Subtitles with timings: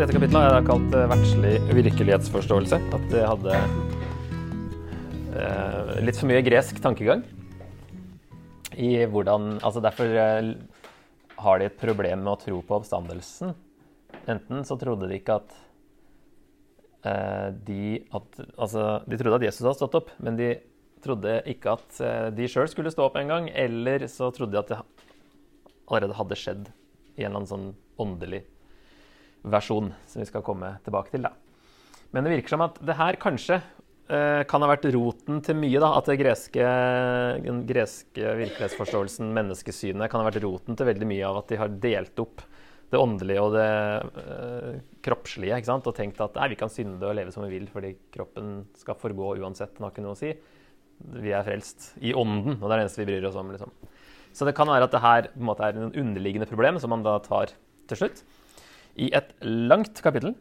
[0.00, 2.76] Dette kapitlet har jeg kalt eh, verdslig virkelighetsforståelse.
[2.96, 3.56] At det hadde
[5.36, 7.20] eh, litt for mye gresk tankegang
[8.80, 10.54] i hvordan Altså derfor eh,
[11.44, 13.52] har de et problem med å tro på oppstandelsen.
[14.24, 15.52] Enten så trodde de ikke at
[17.04, 20.54] eh, de at, Altså, de trodde at Jesus hadde stått opp, men de
[21.04, 23.50] trodde ikke at eh, de sjøl skulle stå opp en gang.
[23.52, 24.80] Eller så trodde de at det
[25.90, 26.72] allerede hadde skjedd
[27.18, 27.68] i en eller annen sånn
[28.00, 28.46] åndelig
[29.42, 31.24] versjon, som vi skal komme tilbake til.
[31.26, 31.34] da.
[32.10, 33.60] Men det virker som at det her kanskje
[34.10, 35.80] eh, kan ha vært roten til mye.
[35.82, 36.70] da, At greske,
[37.44, 41.78] den greske virkelighetsforståelsen, menneskesynet, kan ha vært roten til veldig mye av at de har
[41.82, 42.44] delt opp
[42.90, 43.68] det åndelige og det
[44.24, 45.60] eh, kroppslige.
[45.76, 48.98] Og tenkt at nei, vi kan synde og leve som vi vil fordi kroppen skal
[48.98, 49.76] forgå uansett.
[49.76, 50.34] Den har ikke noe å si.
[51.00, 53.54] Vi er frelst i ånden, og det er det eneste vi bryr oss om.
[53.54, 53.72] liksom.
[54.36, 56.92] Så det kan være at det her på en måte er en underliggende problem som
[56.92, 57.54] man da tar
[57.90, 58.20] til slutt
[58.96, 60.34] i et langt kapittel.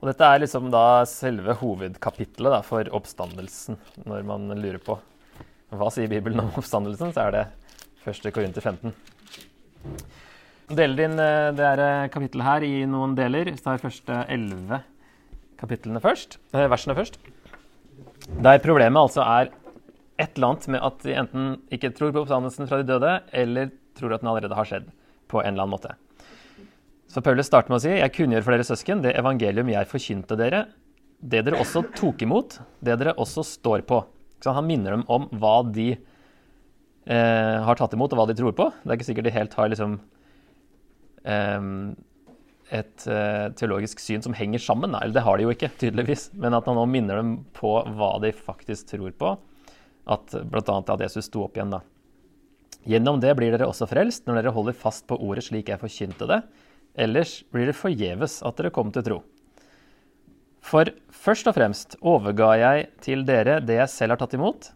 [0.00, 3.78] Og dette er liksom da selve hovedkapittelet da, for oppstandelsen.
[4.04, 4.98] Når man lurer på
[5.76, 7.46] hva sier Bibelen om oppstandelsen, så er det
[8.06, 8.28] 1.
[8.34, 8.92] Korinter 15.
[10.76, 13.50] Deler inn det eh, kapittelet her i noen deler.
[13.50, 14.82] Vi tar første elleve
[15.60, 17.18] kapitlene først, eh, versene først.
[18.42, 19.52] Der problemet altså er
[20.18, 23.70] et eller annet med at de enten ikke tror på oppstandelsen fra de døde, eller
[23.96, 24.90] tror at den allerede har skjedd
[25.30, 25.94] på en eller annen måte.
[27.10, 30.38] Så Paulus starter med å si jeg kunngjør for dere søsken det evangelium jeg forkynte
[30.38, 30.66] dere,
[31.20, 34.02] det dere også tok imot, det dere også står på.
[34.44, 38.52] Så han minner dem om hva de eh, har tatt imot, og hva de tror
[38.58, 38.68] på.
[38.82, 39.96] Det er ikke sikkert de helt har liksom
[41.24, 41.70] eh,
[42.76, 44.94] et eh, teologisk syn som henger sammen.
[44.98, 46.28] Eller det har de jo ikke, tydeligvis.
[46.36, 49.36] Men at han nå minner dem på hva de faktisk tror på.
[50.06, 50.78] At bl.a.
[50.78, 51.82] at Jesus sto opp igjen, da.
[52.86, 56.28] Gjennom det blir dere også frelst når dere holder fast på ordet slik jeg forkynte
[56.30, 56.44] det.
[56.96, 59.18] Ellers blir det forgjeves at dere kom til tro.
[60.64, 64.70] For først og fremst overga jeg til dere det jeg selv har tatt imot.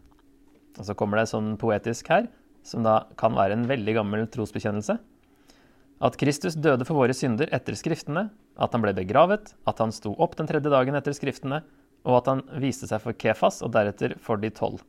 [0.79, 2.29] Og så kommer det sånn poetisk her,
[2.63, 5.01] som da kan være en veldig gammel trosbekjennelse.
[6.01, 8.29] At Kristus døde for våre synder etter Skriftene,
[8.61, 11.63] at han ble begravet, at han sto opp den tredje dagen etter Skriftene,
[12.09, 14.81] og at han viste seg for Kefas og deretter for de tolv.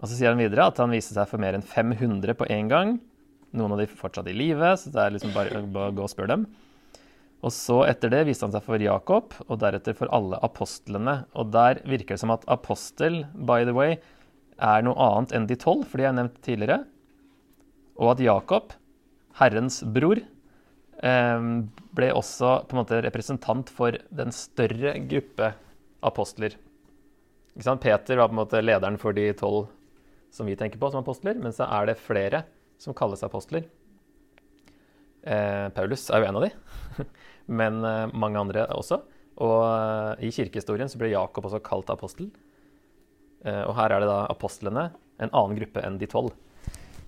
[0.00, 2.68] Og så sier han videre at han viste seg for mer enn 500 på én
[2.72, 2.98] gang.
[3.56, 6.34] Noen av de fortsatt i live, så det er liksom bare å gå og spørre
[6.36, 6.44] dem.
[7.40, 11.22] Og så etter det viste han seg for Jakob, og deretter for alle apostlene.
[11.34, 13.96] Og der virker det som at apostel, by the way,
[14.60, 16.82] er noe annet enn de tolv, for de er nevnt tidligere.
[17.96, 18.74] Og at Jakob,
[19.40, 20.20] Herrens bror,
[21.00, 25.54] ble også på en måte representant for den større gruppe
[26.04, 26.58] apostler.
[27.56, 29.70] Peter var på en måte lederen for de tolv
[30.30, 32.44] som vi tenker på som apostler, men så er det flere
[32.80, 33.66] som kalles apostler.
[35.22, 36.52] Eh, Paulus er jo en av de,
[37.60, 39.02] men eh, mange andre også.
[39.40, 42.30] Og eh, i kirkehistorien så ble Jakob også kalt apostel.
[43.44, 44.90] Eh, og her er det da apostlene,
[45.20, 46.32] en annen gruppe enn de tolv.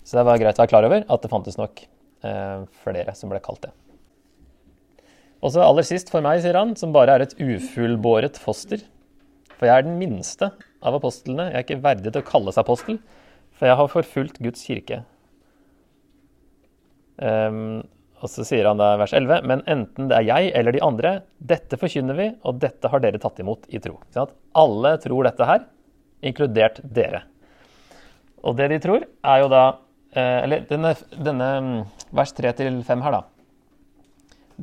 [0.03, 1.85] Så det var greit å være klar over at det fantes nok
[2.25, 3.73] eh, flere som ble kalt det.
[5.43, 8.85] Og så aller sist for meg, sier han, som bare er et ufullbåret foster.
[9.57, 11.49] For jeg er den minste av apostlene.
[11.49, 13.01] Jeg er ikke verdig til å kalles apostel,
[13.53, 15.01] for jeg har forfulgt Guds kirke.
[17.23, 17.83] Um,
[18.23, 21.13] og så sier han da vers 11.: Men enten det er jeg eller de andre,
[21.43, 23.97] dette forkynner vi, og dette har dere tatt imot i tro.
[24.15, 25.65] Sånn Alle tror dette her,
[26.23, 27.25] inkludert dere.
[28.43, 29.63] Og det de tror, er jo da
[30.15, 31.75] eh, Eller denne, denne mm,
[32.15, 33.21] vers 3-5 her, da.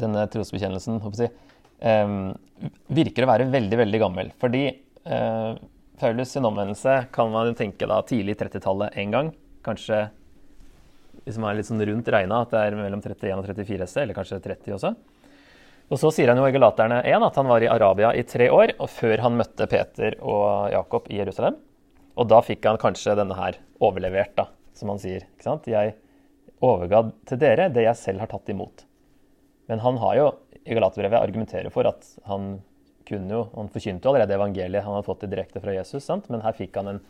[0.00, 1.34] Denne trosbekjennelsen, håper jeg,
[1.82, 2.32] um,
[2.93, 4.32] virker å være veldig, veldig gammel.
[4.41, 5.53] Fordi uh,
[6.00, 9.32] Paulus sin omvendelse kan man tenke da tidlig 30-tallet en gang.
[9.66, 10.06] Kanskje
[11.25, 14.04] hvis man er litt sånn rundt regna at det er mellom 31 og 34 hester,
[14.04, 14.92] eller kanskje 30 også.
[15.91, 18.46] Og så sier han jo i Galaterne 1 at han var i Arabia i tre
[18.55, 21.56] år, og før han møtte Peter og Jakob i Jerusalem.
[22.14, 24.46] Og da fikk han kanskje denne her overlevert, da,
[24.76, 25.26] som han sier.
[25.26, 25.67] ikke sant?
[25.70, 25.96] Jeg
[26.62, 28.84] overga til dere det jeg selv har tatt imot.
[29.70, 30.28] Men han har jo
[30.62, 32.61] i Galaterbrevet argumenterer for at han
[33.08, 36.28] kunne jo, Han forkynte jo allerede evangeliet han hadde fått direkte fra Jesus, sant?
[36.31, 37.00] men her fikk han en,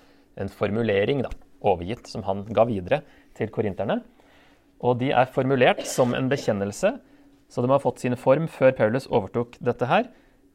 [0.41, 1.29] en formulering da,
[1.61, 3.03] overgitt som han ga videre
[3.41, 4.01] til korinterne.
[4.81, 6.95] Og de er formulert som en bekjennelse,
[7.51, 10.09] så de har fått sin form før Paulus overtok dette her,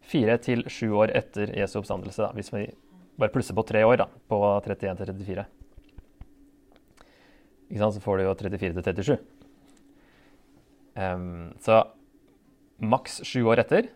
[0.06, 2.22] fire til sju år etter Jesu oppstandelse.
[2.24, 2.68] Da, hvis vi
[3.20, 5.46] bare plusser på tre år, da, på 31 til 34.
[7.66, 9.18] Ikke sant, så får du jo 34 til 37.
[10.96, 11.82] Um, så
[12.80, 13.90] maks sju år etter.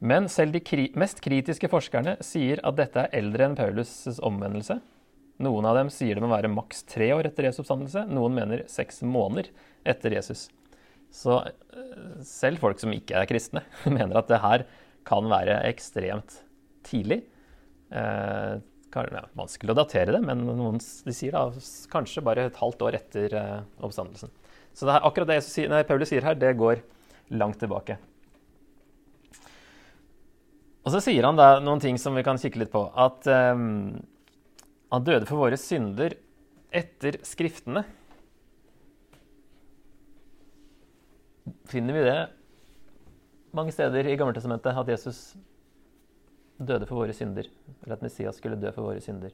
[0.00, 4.78] Men selv de kri mest kritiske forskerne sier at dette er eldre enn Paulus' omvendelse.
[5.40, 8.04] Noen av dem sier det må være maks tre år etter Jesu oppstandelse.
[8.12, 9.48] Noen mener seks måneder
[9.88, 10.48] etter Jesus.
[11.10, 11.40] Så,
[12.26, 13.64] selv folk som ikke er kristne,
[13.96, 14.66] mener at det her
[15.08, 16.42] kan være ekstremt
[16.86, 17.22] tidlig.
[17.90, 18.60] Eh,
[18.90, 21.46] ja, vanskelig å datere det, men noen de sier da
[21.92, 24.32] kanskje bare et halvt år etter eh, oppstandelsen.
[24.74, 26.82] Så det her, akkurat det sier, nei, Paulus sier her, det går
[27.38, 27.96] langt tilbake.
[30.80, 32.82] Og så sier han da noen ting som vi kan kikke litt på.
[32.98, 34.00] At um,
[34.90, 36.16] han døde for våre synder
[36.74, 37.84] etter Skriftene.
[41.70, 42.18] Finner vi det
[43.56, 45.20] mange steder i Gammeltestamentet, at Jesus
[46.58, 47.48] døde for våre synder?
[47.82, 49.32] Eller at Messias skulle dø for våre synder?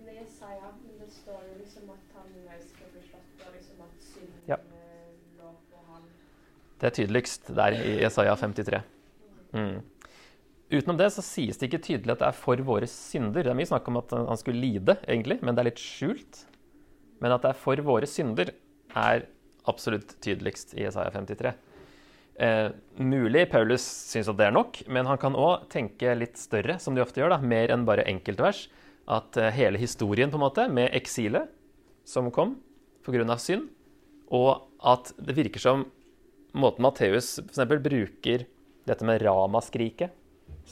[0.00, 2.28] Det Jesaja, men det står jo liksom at han
[2.64, 4.56] skal bli slått, og liksom at synden Ja.
[5.38, 6.02] lå på han.
[6.80, 8.82] Det er tydeligst der i Jesaja 53.
[9.52, 9.80] Mm.
[10.70, 13.42] Utenom det så sies det ikke tydelig at det er for våre synder.
[13.42, 16.44] Det er mye snakk om at han skulle lide, egentlig, men det er litt skjult.
[17.20, 18.52] Men at det er for våre synder,
[18.94, 19.26] er
[19.70, 21.52] absolutt tydeligst i Isaiah 53.
[22.40, 26.78] Eh, mulig Paulus syns at det er nok, men han kan òg tenke litt større,
[26.80, 28.68] som de ofte gjør, da, mer enn bare enkeltvers.
[29.10, 31.50] At eh, hele historien, på en måte, med eksilet
[32.08, 32.56] som kom
[33.04, 33.36] pga.
[33.42, 33.68] synd,
[34.30, 35.84] og at det virker som
[36.54, 37.66] måten Matteus f.eks.
[37.82, 38.46] bruker
[38.86, 40.14] dette med ramaskriket,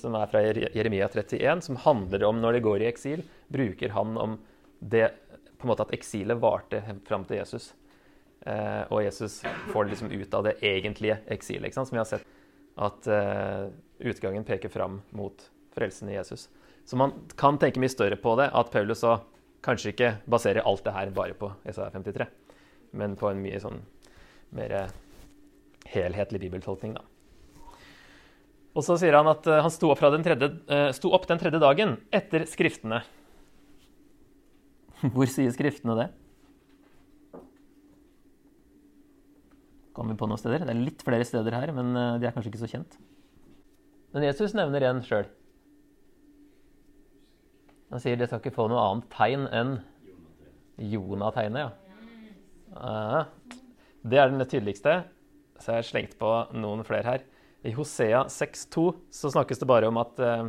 [0.00, 4.16] som er fra Jeremia 31, som handler om når de går i eksil, bruker han
[4.20, 4.38] om
[4.78, 5.10] det
[5.58, 7.72] på en måte at eksilet varte fram til Jesus.
[8.46, 9.40] Eh, og Jesus
[9.72, 11.90] får det liksom ut av det egentlige eksilet, ikke sant?
[11.90, 12.28] som vi har sett.
[12.78, 13.64] At eh,
[13.98, 16.46] utgangen peker fram mot frelsen i Jesus.
[16.86, 19.18] Så man kan tenke mye større på det, at Paulus så
[19.66, 22.28] kanskje ikke baserer alt det her bare på Isaiah 53,
[22.96, 23.82] men på en mye sånn
[24.54, 24.76] mer
[25.88, 27.02] helhetlig bibeltolkning, da.
[28.78, 31.40] Og så sier han at eh, han sto opp, den tredje, eh, sto opp den
[31.40, 33.00] tredje dagen etter Skriftene.
[35.14, 36.06] Hvor sier Skriftene det?
[39.96, 40.62] Kommer vi på noen steder?
[40.62, 42.94] Det er litt flere steder her, men eh, de er kanskje ikke så kjent.
[44.14, 45.26] Men Jesus nevner en sjøl.
[47.90, 49.78] Han sier det skal ikke få noe annet tegn enn
[50.78, 51.74] Jonategnet.
[52.76, 53.24] ja.
[54.08, 55.00] Det er den tydeligste.
[55.58, 57.24] Så jeg har slengt på noen flere her.
[57.66, 60.44] I Hosea 6,2 så snakkes det bare om at eh,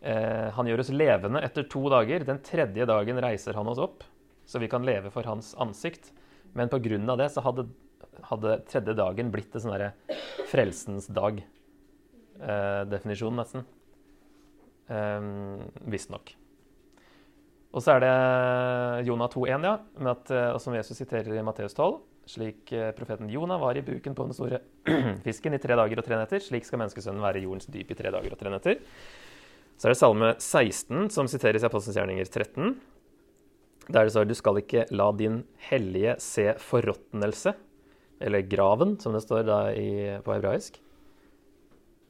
[0.00, 2.24] eh, han gjør oss levende etter to dager.
[2.24, 4.06] Den tredje dagen reiser han oss opp,
[4.48, 6.12] så vi kan leve for hans ansikt.
[6.56, 7.16] Men pga.
[7.20, 7.66] det så hadde,
[8.30, 9.90] hadde tredje dagen blitt en sånn
[10.48, 11.44] frelsens dag.
[12.40, 13.66] Eh, nesten.
[14.86, 16.36] Um, Visstnok.
[17.74, 18.12] Og så er det
[19.08, 21.98] Jonah 2,1, ja, med at, eh, som Jesus siterer i Matteus 12.
[22.26, 24.58] Slik eh, profeten Jonah var i buken på den store
[25.26, 27.98] fisken i tre dager og tre netter, slik skal menneskesønnen være i jordens dyp i
[27.98, 28.80] tre dager og tre netter.
[29.76, 32.74] Så er det Salme 16, som siteres i Apostelens gjerninger 13.
[33.86, 37.54] Der det står 'Du skal ikke la din hellige se forråtnelse',
[38.20, 40.80] eller 'graven', som det står da i, på hebraisk.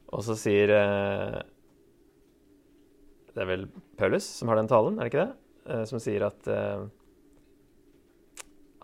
[0.07, 1.41] Og så sier eh,
[3.35, 3.67] Det er vel
[3.97, 5.35] Paulus som har den talen, er det ikke det?
[5.67, 6.47] Eh, som sier at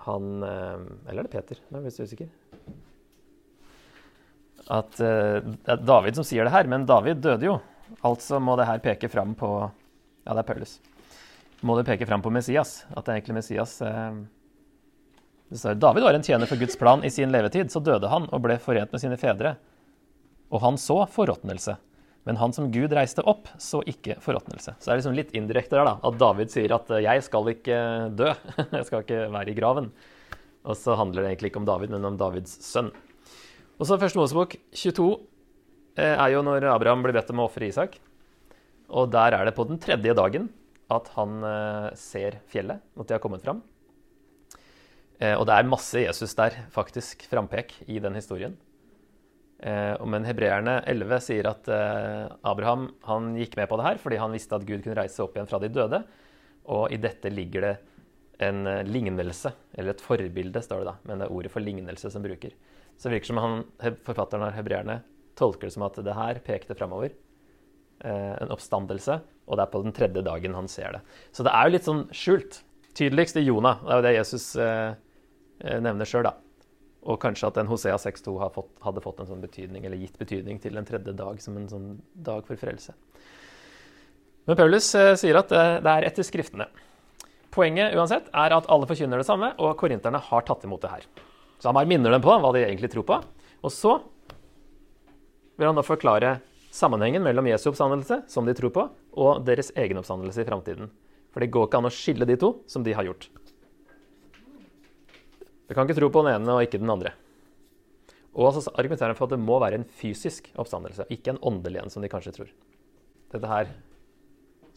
[0.05, 0.79] han eh,
[1.09, 1.59] Eller er det Peter?
[1.69, 2.31] Nå er jeg litt usikker.
[4.73, 7.57] At eh, det er David som sier det her, men David døde jo.
[8.07, 9.49] Altså må det her peke fram på
[10.23, 10.77] Ja, det er Paulus.
[11.63, 12.81] Må det peke fram på Messias.
[12.91, 14.23] At det er egentlig Messias eh,
[15.53, 17.71] det står, David var en tjener for Guds plan i sin levetid.
[17.71, 19.55] Så døde han og ble forent med sine fedre.
[20.49, 21.75] Og han så forråtnelse.
[22.23, 24.77] Men han som Gud reiste opp, så ikke forråtnelse.
[24.77, 25.95] Så det er liksom litt indirekte der, da.
[26.07, 27.79] At David sier at eh, 'jeg skal ikke
[28.15, 28.31] dø'.
[28.77, 29.91] jeg skal ikke være i graven.
[30.63, 32.93] Og så handler det egentlig ikke om David, men om Davids sønn.
[33.75, 35.09] Og så Første Mosebok 22
[35.99, 37.99] eh, er jo når Abraham blir bedt om å ofre Isak.
[38.87, 40.47] Og der er det på den tredje dagen
[40.93, 43.63] at han eh, ser fjellet, at de har kommet fram.
[45.23, 48.57] Og det er masse Jesus der, faktisk, frampek i den historien.
[49.63, 54.19] Eh, men hebreerne 11 sier at eh, Abraham han gikk med på det her fordi
[54.19, 56.01] han visste at Gud kunne reise opp igjen fra de døde.
[56.73, 57.73] Og i dette ligger det
[58.43, 60.95] en eh, lignelse, eller et forbilde, står det da.
[61.07, 62.57] Men det er ordet for lignelse som bruker.
[62.97, 63.63] Så det virker som han,
[64.03, 64.99] forfatteren av hebreerne
[65.39, 67.15] tolker det som at det her pekte framover.
[68.03, 69.15] En oppstandelse,
[69.47, 70.99] og det er på den tredje dagen han ser det.
[71.31, 72.57] Så det er jo litt sånn skjult.
[72.99, 73.79] Tydeligst i Jonah.
[73.79, 74.47] Det er jo det Jesus
[75.63, 76.35] nevner sjøl, da.
[77.03, 78.53] Og kanskje at en Hosea 6.2 har
[78.85, 81.89] hadde fått en sånn betydning, eller gitt betydning til en tredje dag som en sånn
[82.13, 82.95] dag for frelse.
[84.47, 86.67] Men Paulus eh, sier at eh, det er etter Skriftene.
[87.53, 91.05] Poenget uansett er at alle forkynner det samme, og korinterne har tatt imot det her.
[91.59, 93.19] Så han bare minner dem på hva de egentlig tror på.
[93.63, 93.99] Og så
[95.55, 96.37] vil han da forklare
[96.73, 100.89] sammenhengen mellom Jesu oppstandelse, som de tror på, og deres egen oppstandelse i framtiden.
[101.33, 103.29] For det går ikke an å skille de to, som de har gjort.
[105.67, 107.13] Vi kan ikke tro på den ene og ikke den andre.
[108.33, 111.83] Og så argumenterer han for at det må være en fysisk oppstandelse, ikke en åndelig
[111.83, 112.49] en, som de kanskje tror.
[113.33, 113.69] Dette her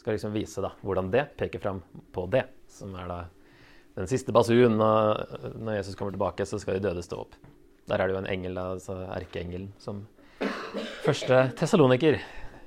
[0.01, 1.81] skal liksom vise da, hvordan det peker fram
[2.15, 3.19] på det, som er da
[3.97, 4.77] den siste basun.
[4.77, 7.35] Og når Jesus kommer tilbake, så skal de døde stå opp.
[7.89, 10.05] Der er det jo en engel, altså erkeengelen, som
[11.07, 12.19] første Tessaloniker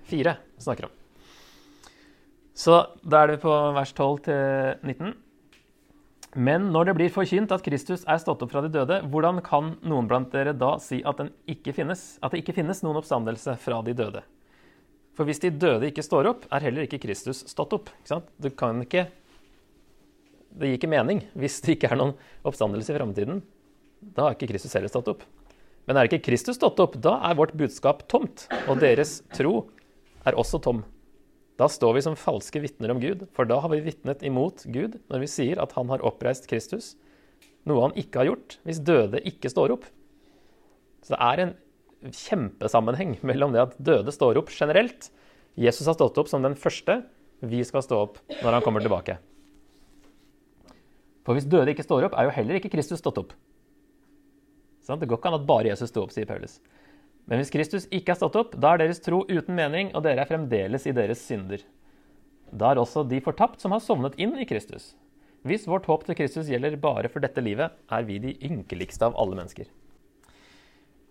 [0.09, 0.95] 4 snakker om.
[2.59, 5.13] Så da er det på vers 12 til 19.
[6.38, 9.71] Men når det blir forkynt at Kristus er stått opp fra de døde, hvordan kan
[9.81, 13.79] noen blant dere da si at, ikke finnes, at det ikke finnes noen oppstandelse fra
[13.86, 14.21] de døde?
[15.17, 17.89] For hvis de døde ikke står opp, er heller ikke Kristus stått opp.
[18.38, 19.09] Du kan ikke
[20.50, 23.41] Det gir ikke mening hvis det ikke er noen oppstandelse i framtiden.
[24.00, 25.25] Da har ikke Kristus heller stått opp.
[25.86, 29.63] Men er ikke Kristus stått opp, da er vårt budskap tomt, og deres tro
[30.25, 30.83] er også tom.
[31.59, 34.95] Da står vi som falske vitner om Gud, for da har vi vitnet imot Gud
[35.11, 36.93] når vi sier at han har oppreist Kristus,
[37.67, 39.89] noe han ikke har gjort hvis døde ikke står opp.
[41.03, 41.55] Så det er en
[42.15, 45.09] kjempesammenheng mellom det at døde står opp generelt.
[45.59, 47.01] Jesus har stått opp som den første.
[47.43, 49.17] Vi skal stå opp når han kommer tilbake.
[51.27, 53.35] For hvis døde ikke står opp, er jo heller ikke Kristus stått opp.
[54.89, 56.57] Det går ikke an at bare Jesus sto opp, sier Paulus.
[57.29, 60.24] Men hvis Kristus ikke er stått opp, da er deres tro uten mening, og dere
[60.24, 61.62] er fremdeles i deres synder.
[62.50, 64.95] Da er også de fortapt som har sovnet inn i Kristus.
[65.48, 69.15] Hvis vårt håp til Kristus gjelder bare for dette livet, er vi de ynkeligste av
[69.21, 69.69] alle mennesker.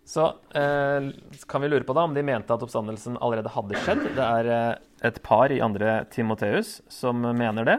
[0.09, 0.25] Så
[0.57, 1.09] eh,
[1.49, 4.05] kan vi lure på da om de mente at oppstandelsen allerede hadde skjedd.
[4.17, 7.79] Det er eh, et par i andre Timoteus som mener det.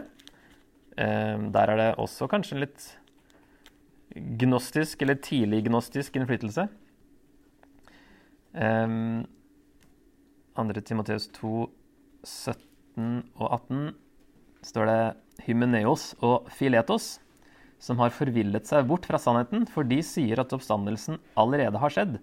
[0.95, 2.91] Eh, der er det også kanskje litt
[4.41, 6.69] gnostisk eller tidlig gnostisk innflytelse.
[8.53, 9.25] Um,
[10.57, 10.81] 2.
[10.81, 11.69] Timoteus 2,
[12.25, 13.91] 17 og 18
[14.65, 15.01] står det
[15.45, 17.19] Hymeneos og Filetos,
[17.79, 22.17] som har forvillet seg bort fra sannheten, for de sier at oppstandelsen allerede har skjedd,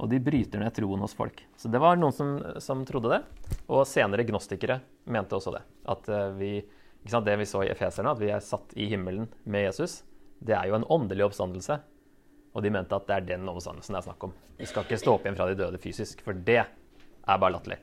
[0.00, 1.42] og de bryter ned troen hos folk.
[1.58, 3.20] Så det var noen som, som trodde det,
[3.66, 4.78] og senere gnostikere
[5.10, 5.64] mente også det.
[5.90, 6.60] At uh, vi,
[7.10, 10.02] sant, det vi så i Efeserne, at vi er satt i himmelen med Jesus,
[10.40, 11.80] det er jo en åndelig oppstandelse.
[12.50, 14.34] Og de mente at det er den omstandelsen det er snakk om.
[14.58, 17.78] Vi skal ikke stå opp igjen fra de døde fysisk, for det er bare latterlig.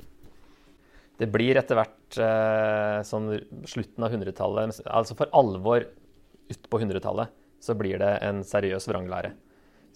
[1.17, 3.31] Det blir etter hvert eh, sånn
[3.65, 5.88] slutten av 100-tallet, altså for alvor
[6.51, 7.31] utpå 100-tallet,
[7.63, 9.31] så blir det en seriøs vranglære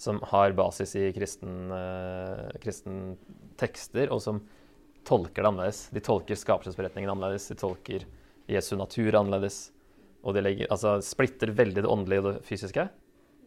[0.02, 3.02] som har basis i kristen, eh, kristen
[3.62, 4.42] tekster, og som
[5.06, 5.84] tolker det annerledes.
[5.94, 8.08] De tolker skapelsesberetningen annerledes, de tolker
[8.50, 9.70] Jesu natur annerledes.
[10.26, 12.88] Og de legger, altså, splitter veldig det åndelige og det fysiske.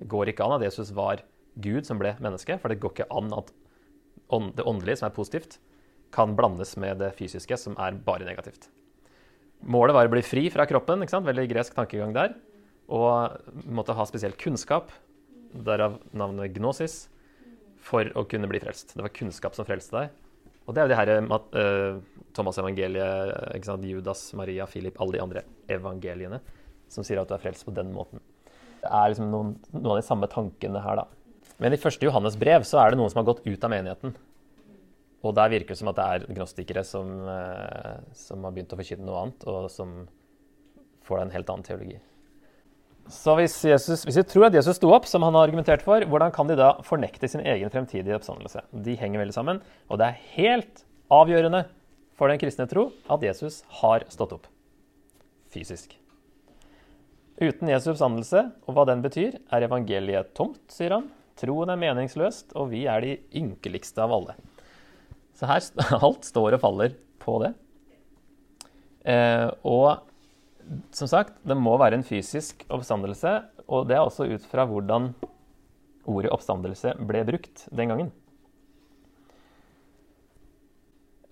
[0.02, 1.22] Går ikke an at Jesus var
[1.62, 3.52] Gud som ble menneske, for det går ikke an at
[4.56, 5.58] det åndelige, som er positivt,
[6.14, 8.68] kan blandes med det fysiske, som er bare negativt.
[9.64, 11.26] Målet var å bli fri fra kroppen, ikke sant?
[11.28, 12.34] veldig gresk tankegang der,
[12.92, 14.90] og måtte ha spesiell kunnskap,
[15.54, 17.04] derav navnet gnosis,
[17.84, 18.96] for å kunne bli frelst.
[18.96, 20.20] Det var kunnskap som frelste deg.
[20.64, 21.98] Og det er jo det her uh,
[22.36, 26.40] Thomas evangeliet, Judas, Maria, Philip, alle de andre evangeliene,
[26.88, 28.22] som sier at du er frelst på den måten.
[28.84, 31.50] Er liksom noen, noen av de samme tankene her, da.
[31.62, 34.14] Men i første Johannes brev så er det noen som har gått ut av menigheten.
[35.24, 38.80] Og der virker det som at det er gnostikere som, eh, som har begynt å
[38.80, 40.02] forkynne noe annet, og som
[41.04, 42.00] får en helt annen teologi.
[43.12, 46.04] Så hvis, Jesus, hvis vi tror at Jesus sto opp, som han har argumentert for,
[46.08, 48.64] hvordan kan de da fornekte sin egen fremtidige oppstandelse?
[48.72, 49.60] De henger veldig sammen,
[49.92, 51.66] og det er helt avgjørende
[52.16, 54.48] for den kristne tro at Jesus har stått opp
[55.52, 55.94] fysisk.
[57.40, 61.08] Uten Jesu oppstandelse og hva den betyr, er evangeliet tomt, sier han.
[61.38, 64.36] Troen er meningsløst, og vi er de ynkeligste av alle.
[65.34, 65.64] Så her
[66.06, 67.54] alt står og faller på det.
[69.10, 70.04] Eh, og
[70.94, 73.34] som sagt, det må være en fysisk oppstandelse,
[73.66, 75.10] og det er også ut fra hvordan
[76.06, 78.12] ordet oppstandelse ble brukt den gangen.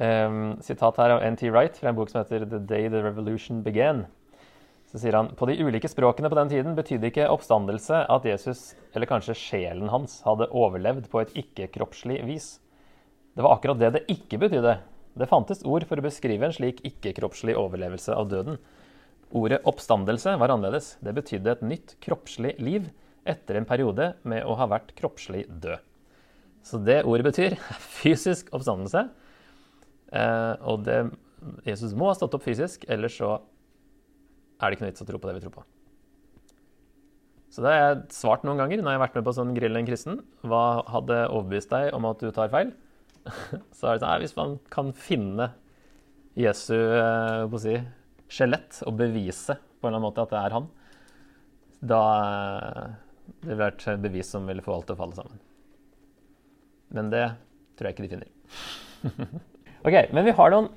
[0.02, 0.34] Eh,
[0.66, 1.46] sitat her av N.T.
[1.54, 4.08] Wright fra en bok som heter 'The Day the Revolution Began'.
[4.92, 8.74] Så sier han på de ulike språkene på den tiden betydde ikke oppstandelse at Jesus,
[8.92, 12.58] eller kanskje sjelen hans, hadde overlevd på et ikke-kroppslig vis.
[13.32, 14.74] Det var akkurat det det ikke betydde.
[15.16, 18.58] Det fantes ord for å beskrive en slik ikke-kroppslig overlevelse av døden.
[19.32, 20.98] Ordet oppstandelse var annerledes.
[21.00, 22.90] Det betydde et nytt kroppslig liv
[23.24, 25.80] etter en periode med å ha vært kroppslig død.
[26.62, 27.56] Så det ordet betyr
[28.02, 29.06] fysisk oppstandelse.
[30.12, 31.00] Eh, og det,
[31.64, 33.38] Jesus må ha stått opp fysisk, ellers så
[34.62, 35.64] er det ikke noe vits å tro på det vi tror på.
[37.52, 39.76] Så det har jeg svart noen ganger når jeg har vært med på sånn Grill
[39.76, 40.22] en kristen.
[40.46, 42.72] Hva hadde overbevist deg om at du tar feil?
[43.76, 45.50] Så er det sånn, Hvis man kan finne
[46.38, 47.76] Jesu eh, si,
[48.32, 50.70] skjelett og bevise på en eller annen måte at det er han,
[51.92, 52.90] da eh,
[53.42, 55.42] det ville vært bevis som ville få alt til å falle sammen.
[56.96, 57.26] Men det
[57.76, 59.42] tror jeg ikke de finner.
[59.82, 60.68] ok, Men vi har noen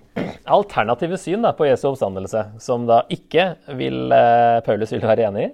[0.45, 5.47] alternative syn da, på Jesu oppstandelse, som da ikke vil, eh, Paulus vil være enig
[5.49, 5.53] i.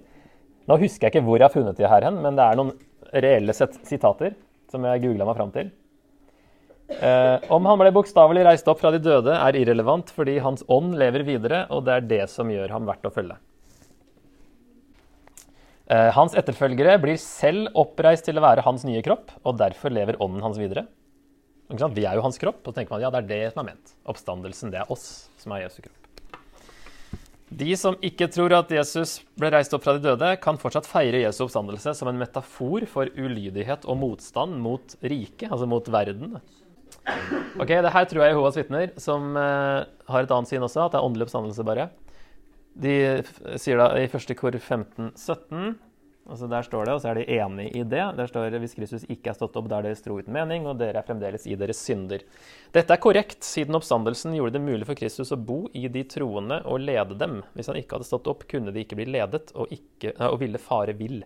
[0.70, 2.74] Nå husker jeg ikke hvor jeg har funnet de her hen, men det er noen
[3.12, 4.36] reelle sitater
[4.72, 5.72] som jeg googla meg fram til.
[6.92, 10.98] Eh, om han ble bokstavelig reist opp fra de døde, er irrelevant fordi hans ånd
[11.00, 13.38] lever videre, og det er det som gjør ham verdt å følge.
[15.92, 20.20] Eh, hans etterfølgere blir selv oppreist til å være hans nye kropp, og derfor lever
[20.24, 20.86] ånden hans videre.
[21.72, 23.72] Vi er jo hans kropp, og så tenker man ja, det er det som er
[23.72, 23.96] ment.
[24.12, 25.98] Oppstandelsen, det er oss som er Jesu kropp.
[27.52, 31.20] De som ikke tror at Jesus ble reist opp fra de døde, kan fortsatt feire
[31.20, 36.38] Jesu oppstandelse som en metafor for ulydighet og motstand mot riket, altså mot verden.
[37.60, 40.96] Ok, det her tror jeg Jehovas vitner, som uh, har et annet syn også, at
[40.96, 41.90] det er åndelig oppstandelse bare.
[42.72, 42.96] De
[43.60, 44.36] sier da i 1.
[44.40, 45.74] kor 15, 17
[46.30, 48.04] Altså Der står det, og så er de enig i det.
[48.18, 50.68] Der står det hvis Kristus ikke er stått opp, da er deres tro uten mening,
[50.70, 52.22] og dere er fremdeles i deres synder.
[52.76, 56.62] Dette er korrekt, siden oppstandelsen gjorde det mulig for Kristus å bo i de troende
[56.70, 57.40] og lede dem.
[57.58, 60.62] Hvis han ikke hadde stått opp, kunne de ikke bli ledet, og, ikke, og ville
[60.62, 61.24] fare vill.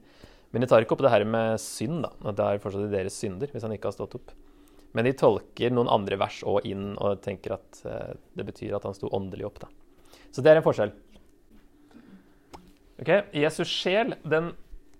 [0.55, 2.13] Men de tar ikke opp det her med synd, da.
[2.31, 4.31] At det er fortsatt i deres synder, hvis han ikke har stått opp.
[4.95, 8.87] Men de tolker noen andre vers òg inn og tenker at uh, det betyr at
[8.87, 9.65] han sto åndelig opp.
[9.65, 9.67] da.
[10.31, 10.93] Så det er en forskjell.
[13.03, 14.53] Ok, Jesus sjel den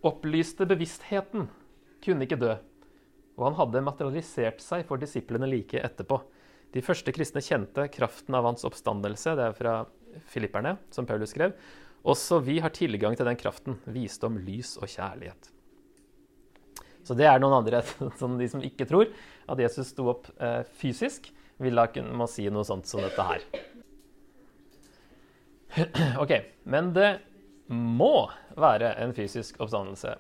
[0.06, 1.48] opplyste bevisstheten
[2.06, 2.54] kunne ikke dø,
[3.36, 6.22] og han hadde materialisert seg for disiplene like etterpå.
[6.76, 9.36] De første kristne kjente kraften av hans oppstandelse.
[9.38, 9.76] Det er fra
[10.32, 11.56] filipperne, som Paulus skrev.
[12.06, 13.80] Også vi har tilgang til den kraften.
[13.90, 15.52] Visdom, lys og kjærlighet.
[17.06, 17.82] Så det er noen andre,
[18.20, 19.12] som de som ikke tror
[19.52, 21.32] at Jesus sto opp eh, fysisk,
[21.62, 23.46] vil da må si noe sånt som dette her.
[26.24, 26.34] OK.
[26.68, 27.10] Men det
[27.72, 30.16] må være en fysisk oppstandelse.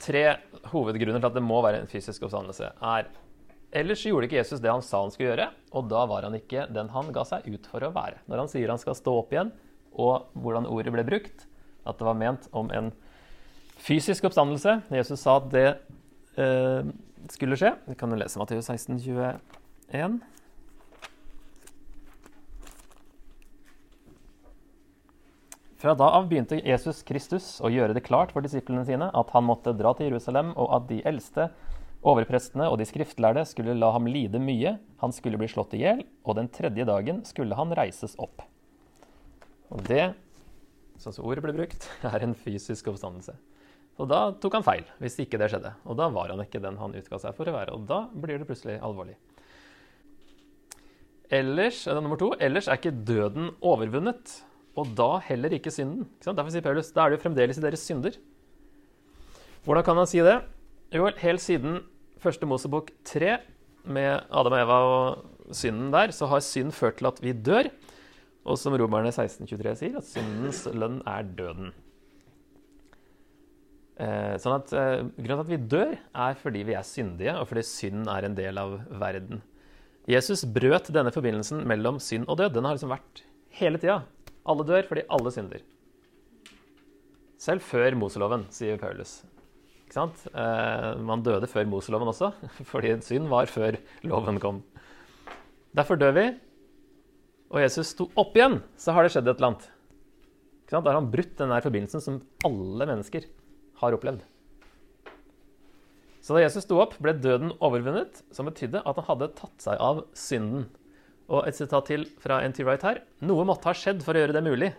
[0.00, 0.24] Tre
[0.72, 3.10] hovedgrunner til at det må være en fysisk oppstandelse, er
[3.70, 5.44] Ellers gjorde ikke Jesus det han sa han skulle gjøre,
[5.78, 8.18] og da var han ikke den han ga seg ut for å være.
[8.26, 9.52] Når han sier han skal stå opp igjen,
[9.94, 11.44] og hvordan ordet ble brukt,
[11.86, 12.90] at det var ment om en
[13.80, 15.68] fysisk oppstandelse Jesus sa at det
[16.36, 16.90] eh,
[17.30, 17.72] skulle skje.
[17.86, 20.18] Vi kan jo lese Matteus 16, 21.
[25.80, 29.46] Fra da av begynte Jesus Kristus å gjøre det klart for disiplene sine at han
[29.48, 31.46] måtte dra til Jerusalem, og at de eldste,
[32.04, 34.74] overprestene og de skriftlærde skulle la ham lide mye.
[35.00, 38.44] Han skulle bli slått i hjel, og den tredje dagen skulle han reises opp.
[39.72, 40.10] Og det,
[41.00, 43.38] sånn som ordet ble brukt, er en fysisk oppstandelse.
[44.00, 45.72] Og da tok han feil, hvis ikke det skjedde.
[45.88, 47.78] Og da var han ikke den han utga seg for å være.
[47.80, 49.16] Og da blir det plutselig alvorlig.
[51.32, 54.42] Ellers, er nummer to, ellers er ikke døden overvunnet
[54.78, 56.06] og da heller ikke synden.
[56.20, 58.16] Ikke Derfor sier Paulus da er det jo fremdeles i deres synder.
[59.64, 60.38] Hvordan kan han si det?
[60.94, 61.80] Jo, helt siden
[62.20, 63.38] første Mosebok 3,
[63.84, 67.70] med Adam og Eva og synden der, så har synd ført til at vi dør.
[68.44, 71.72] Og som romerne 1623 sier, at syndens lønn er døden.
[74.00, 75.94] Eh, sånn at eh, Grunnen til at vi dør,
[76.26, 79.42] er fordi vi er syndige, og fordi synd er en del av verden.
[80.08, 82.54] Jesus brøt denne forbindelsen mellom synd og død.
[82.56, 83.24] Den har liksom vært
[83.60, 84.00] hele tida.
[84.48, 85.64] Alle dør fordi alle synder.
[87.40, 89.20] Selv før Moseloven, sier Paulus.
[89.84, 90.22] Ikke sant?
[90.30, 92.32] Eh, man døde før Moseloven også,
[92.72, 94.62] fordi synd var før loven kom.
[95.76, 96.26] Derfor dør vi.
[97.50, 99.70] Og Jesus sto opp igjen, så har det skjedd et eller annet.
[100.62, 100.84] Ikke sant?
[100.86, 103.26] Da har han brutt den forbindelsen som alle mennesker
[103.80, 104.22] har opplevd.
[106.20, 109.80] Så da Jesus sto opp, ble døden overvunnet, som betydde at han hadde tatt seg
[109.82, 110.68] av synden.
[111.30, 113.02] Og et sitat til fra NT Wright her.
[113.22, 114.70] Noe måtte ha skjedd for å gjøre det mulig.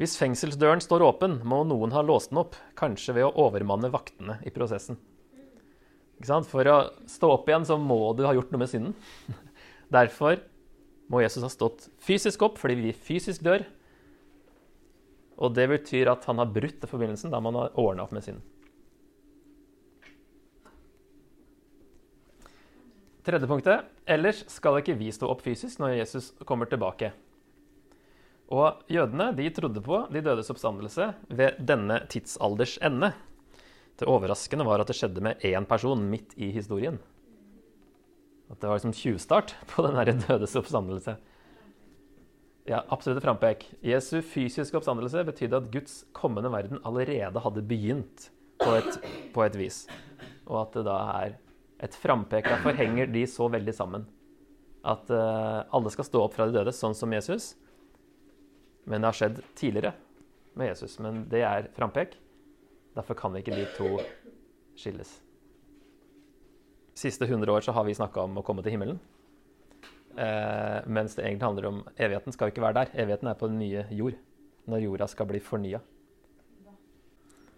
[0.00, 4.38] Hvis fengselsdøren står åpen, må noen ha låst den opp, kanskje ved å overmanne vaktene
[4.46, 4.96] i prosessen.
[6.22, 6.78] For å
[7.10, 8.94] stå opp igjen så må du ha gjort noe med synden.
[9.98, 10.38] Derfor
[11.12, 13.66] må Jesus ha stått fysisk opp fordi vi fysisk dør.
[15.42, 18.44] Og det betyr at han har brutt forbindelsen da man har ordna opp med synden.
[23.22, 23.84] Tredje punktet.
[24.10, 27.12] Ellers skal ikke vi stå opp fysisk når Jesus kommer tilbake.
[28.52, 33.12] Og jødene de trodde på de dødes oppstandelse ved denne tidsalders ende.
[33.94, 36.98] Det overraskende var at det skjedde med én person midt i historien.
[38.50, 41.14] At det var liksom tjuvstart på den derre dødes oppstandelse.
[42.66, 43.68] Ja, absolutt frampek.
[43.86, 48.28] Jesu fysiske oppstandelse betydde at Guds kommende verden allerede hadde begynt
[48.62, 48.98] på et,
[49.34, 49.84] på et vis.
[50.50, 51.38] Og at det da er
[51.82, 52.46] et frampek.
[52.46, 54.06] Derfor henger de så veldig sammen.
[54.86, 57.52] At uh, alle skal stå opp fra de døde, sånn som Jesus.
[58.86, 59.92] Men det har skjedd tidligere
[60.58, 60.98] med Jesus.
[61.02, 62.16] Men det er frampek.
[62.96, 63.96] Derfor kan ikke de to
[64.78, 65.20] skilles.
[66.94, 68.98] siste 100 år så har vi snakka om å komme til himmelen.
[70.12, 72.92] Uh, mens det egentlig handler om evigheten skal jo ikke være der.
[73.04, 74.18] Evigheten er på den nye jord.
[74.70, 75.80] Når jorda skal bli fornya.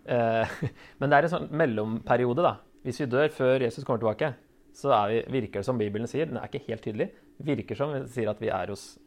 [0.05, 0.49] Uh,
[1.01, 2.55] men det er en sånn mellomperiode, da.
[2.85, 4.35] Hvis vi dør før Jesus kommer tilbake,
[4.77, 7.07] så vi, virker det som Bibelen sier, den er ikke helt tydelig,
[7.40, 8.99] virker som den sier at vi er hos,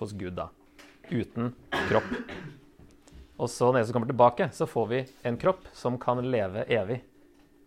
[0.00, 0.48] hos Gud da.
[1.10, 1.52] Uten
[1.90, 2.08] kropp.
[3.40, 6.98] Og så når Jesus kommer tilbake, så får vi en kropp som kan leve evig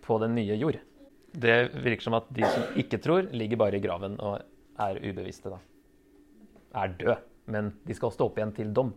[0.04, 0.82] på den nye jord.
[1.32, 4.44] Det virker som at de som ikke tror, ligger bare i graven og
[4.84, 5.62] er ubevisste, da.
[6.84, 7.24] Er død.
[7.54, 8.92] Men de skal stå opp igjen til dom.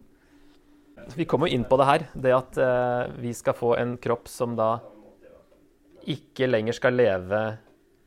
[1.06, 3.96] Så vi kommer jo inn på det her, det at eh, vi skal få en
[4.02, 4.78] kropp som da
[6.06, 7.42] ikke lenger skal leve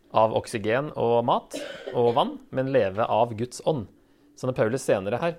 [0.09, 1.57] av oksygen og mat
[1.93, 3.85] og vann, men leve av Guds ånd.
[4.39, 5.33] Så når Paulus senere her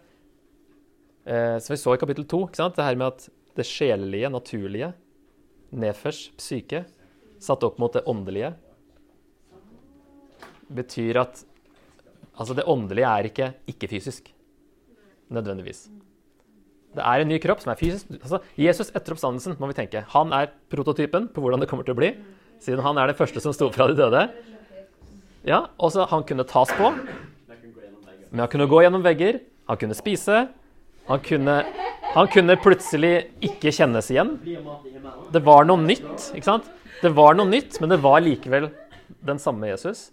[1.25, 4.93] eh, Som vi så i kapittel to, det her med at det sjelelige, naturlige,
[5.71, 6.85] nedførs, psyke,
[7.41, 8.53] satt opp mot det åndelige,
[10.71, 11.47] betyr at
[12.41, 14.31] Altså, det åndelige er ikke ikke-fysisk.
[15.29, 15.91] Nødvendigvis.
[16.97, 18.09] Det er en ny kropp som er fysisk.
[18.17, 20.01] Altså, Jesus etter oppstandelsen må vi tenke.
[20.15, 22.15] Han er prototypen på hvordan det kommer til å bli,
[22.61, 24.27] siden han er den første som sto fra de døde.
[25.49, 26.91] Ja, også Han kunne tas på,
[28.31, 29.41] men han kunne gå gjennom vegger.
[29.71, 30.45] Han kunne spise.
[31.09, 31.55] Han kunne,
[32.15, 34.37] han kunne plutselig ikke kjennes igjen.
[35.33, 36.31] Det var noe nytt.
[36.37, 36.69] ikke sant?
[37.01, 38.69] Det var noe nytt, men det var likevel
[39.27, 40.11] den samme Jesus.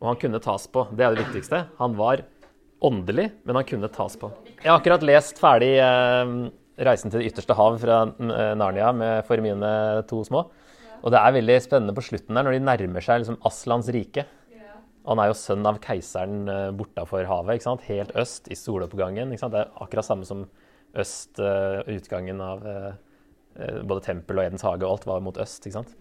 [0.00, 0.86] Og han kunne tas på.
[0.94, 1.64] Det er det viktigste.
[1.82, 2.22] Han var
[2.80, 4.30] åndelig, men han kunne tas på.
[4.62, 6.50] Jeg har akkurat lest ferdig eh,
[6.80, 10.46] 'Reisen til det ytterste hav' fra eh, Narnia med, for mine to små.
[11.00, 14.26] Og det er veldig spennende på slutten der, når de nærmer seg liksom, Aslans rike.
[15.08, 19.32] Han er jo sønn av keiseren eh, bortafor havet, helt øst, i soloppgangen.
[19.32, 20.44] Det er akkurat samme som
[20.90, 22.92] øst, uh, utgangen av uh,
[23.86, 25.64] både tempel og Edens hage og alt var mot øst.
[25.64, 25.94] ikke sant?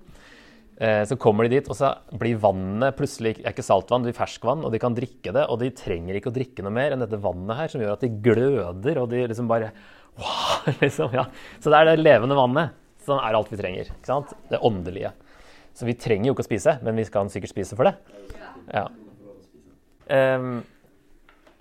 [0.80, 4.20] Uh, så kommer de dit, og så blir vannet plutselig er ikke saltvann, det blir
[4.20, 5.46] ferskvann, og de kan drikke det.
[5.48, 8.04] Og de trenger ikke å drikke noe mer enn dette vannet her, som gjør at
[8.04, 9.72] de gløder, og de liksom bare
[10.20, 11.30] wow, liksom, ja.
[11.64, 12.76] Så det er det levende vannet
[13.10, 13.92] som er alt vi trenger.
[13.92, 14.32] ikke sant?
[14.52, 15.12] Det åndelige.
[15.76, 17.96] Så vi trenger jo ikke å spise, men vi skal sikkert spise for det.
[18.74, 18.88] Ja.
[20.10, 20.62] Um,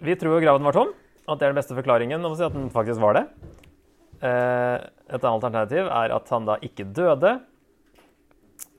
[0.05, 0.95] vi tror jo graven var tom,
[1.27, 3.27] og at det er den beste forklaringen om å si at den faktisk var det.
[4.19, 7.39] Uh, et annet alternativ er at han da ikke døde.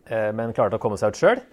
[0.10, 1.44] uh, men klarte å komme seg ut sjøl,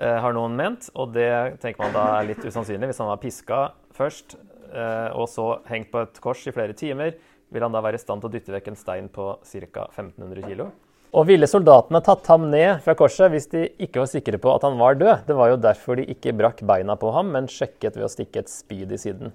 [0.00, 0.88] uh, har noen ment.
[0.96, 2.90] Og det tenker man da er litt usannsynlig.
[2.90, 3.60] Hvis han var piska
[3.92, 4.38] først
[4.72, 7.16] eh, og så hengt på et kors i flere timer,
[7.52, 9.84] vil han da være i stand til å dytte vekk en stein på ca.
[9.92, 10.64] 1500 kg.
[11.12, 14.64] Og ville soldatene tatt ham ned fra korset hvis de ikke var sikre på at
[14.64, 15.26] han var død?
[15.28, 18.40] Det var jo derfor de ikke brakk beina på ham, men sjekket ved å stikke
[18.40, 19.34] et spyd i siden.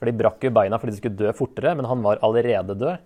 [0.00, 3.04] For de brakk jo beina fordi de skulle dø fortere, men han var allerede død.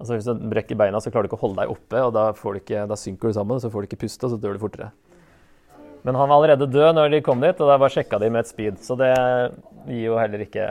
[0.00, 2.30] Altså Hvis du brekker beina, så klarer du ikke å holde deg oppe, og da,
[2.32, 4.88] ikke, da synker du sammen, så får du ikke puste, og så dør du fortere.
[6.02, 8.42] Men han var allerede død når de kom dit, og da bare sjekka de med
[8.42, 8.80] et spyd.
[8.82, 9.12] Så det
[9.86, 10.64] gir jo heller ikke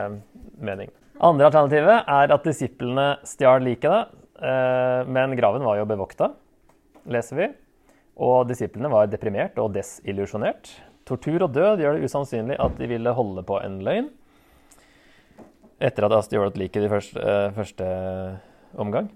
[0.60, 0.90] mening.
[1.20, 6.30] Andre alternativet er at disiplene stjal liket, eh, men graven var jo bevokta,
[7.04, 7.50] leser vi.
[8.22, 10.70] Og disiplene var deprimert og desillusjonert.
[11.08, 14.10] Tortur og død gjør det usannsynlig at de ville holde på en løgn.
[15.82, 17.88] Etter at de har stjålet liket i første, eh, første
[18.78, 19.10] omgang.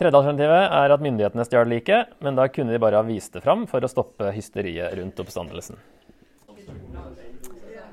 [0.00, 3.42] Tredje alternativet er at myndighetene stjal liket, men da kunne de bare ha vist det
[3.44, 5.76] fram for å stoppe hysteriet rundt oppstandelsen.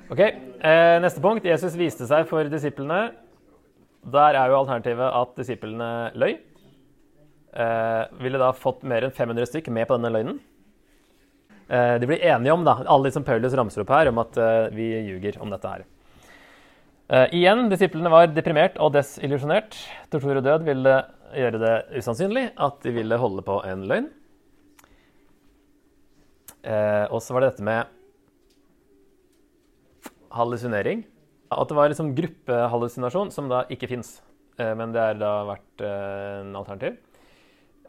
[0.10, 1.44] Ok, eh, Neste punkt.
[1.44, 3.12] Jesus viste seg for disiplene.
[4.08, 6.38] Der er jo alternativet at disiplene løy.
[7.58, 10.40] Eh, ville da fått mer enn 500 stykk med på denne løgnen.
[11.68, 14.40] Eh, de blir enige om, da, alle de som Paulus ramser opp her, om at
[14.40, 15.88] eh, vi ljuger om dette her.
[17.08, 19.78] Uh, igjen, disiplene var deprimert og desillusjonert.
[20.12, 20.96] Tortur og død ville
[21.40, 24.10] gjøre det usannsynlig at de ville holde på en løgn.
[26.68, 27.94] Eh, og så var det dette med
[30.36, 31.06] hallusinering.
[31.48, 34.18] At det var liksom gruppehallusinasjon, som da ikke fins.
[34.60, 36.98] Eh, men det har da vært eh, en alternativ.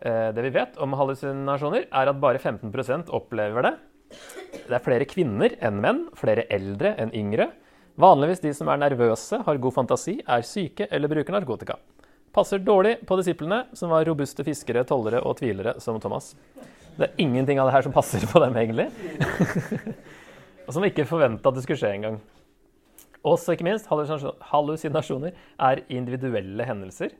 [0.01, 3.75] Eh, det vi vet om hallusinasjoner, er at bare 15% opplever det.
[4.69, 7.51] Det er flere kvinner enn menn, flere eldre enn yngre.
[7.99, 11.81] Vanligvis de som er nervøse, har god fantasi, er syke eller bruker narkotika.
[12.33, 16.35] Passer dårlig på disiplene, som var robuste fiskere, tollere og tvilere som Thomas.
[16.99, 18.87] Det er ingenting av det her som passer på dem, egentlig.
[20.67, 22.21] og som ikke forventa at det skulle skje engang.
[23.27, 27.17] Også ikke minst, hallusinasjoner er individuelle hendelser.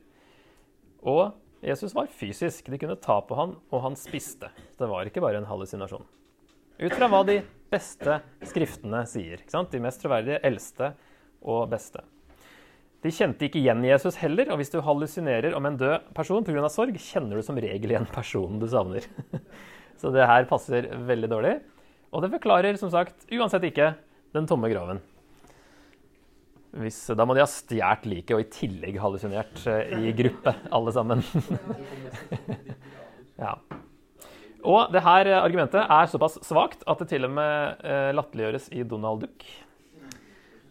[1.03, 1.33] Og
[1.63, 2.69] Jesus var fysisk.
[2.71, 4.51] De kunne ta på han, og han spiste.
[4.75, 6.05] Så Det var ikke bare en hallusinasjon.
[6.79, 9.43] Ut fra hva de beste skriftene sier.
[9.43, 10.93] De mest troverdige, eldste
[11.43, 12.05] og beste.
[13.03, 16.67] De kjente ikke igjen Jesus heller, og hvis du hallusinerer om en død person pga.
[16.67, 19.03] sorg, kjenner du som regel igjen personen du savner.
[19.99, 21.53] Så det her passer veldig dårlig.
[22.11, 23.93] Og det forklarer som sagt uansett ikke
[24.35, 24.99] den tomme graven.
[26.77, 30.93] Hvis, da må de ha stjålet liket og i tillegg hallusinert eh, i gruppe, alle
[30.93, 31.23] sammen.
[33.43, 33.55] ja.
[34.59, 38.83] Og det her argumentet er såpass svakt at det til og med eh, latterliggjøres i
[38.83, 39.47] Donald Duck.